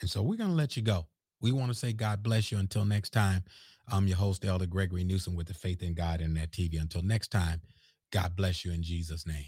And 0.00 0.10
so 0.10 0.22
we're 0.22 0.36
going 0.36 0.50
to 0.50 0.56
let 0.56 0.76
you 0.76 0.82
go. 0.82 1.06
We 1.40 1.52
want 1.52 1.70
to 1.72 1.78
say 1.78 1.92
God 1.92 2.22
bless 2.22 2.50
you 2.50 2.58
until 2.58 2.84
next 2.84 3.10
time. 3.10 3.44
I'm 3.88 4.06
your 4.06 4.16
host, 4.16 4.44
Elder 4.44 4.66
Gregory 4.66 5.04
Newsom 5.04 5.36
with 5.36 5.46
the 5.48 5.54
Faith 5.54 5.82
in 5.82 5.94
God 5.94 6.20
Internet 6.20 6.52
TV. 6.52 6.80
Until 6.80 7.02
next 7.02 7.28
time, 7.28 7.60
God 8.12 8.36
bless 8.36 8.64
you 8.64 8.72
in 8.72 8.82
Jesus' 8.82 9.26
name. 9.26 9.46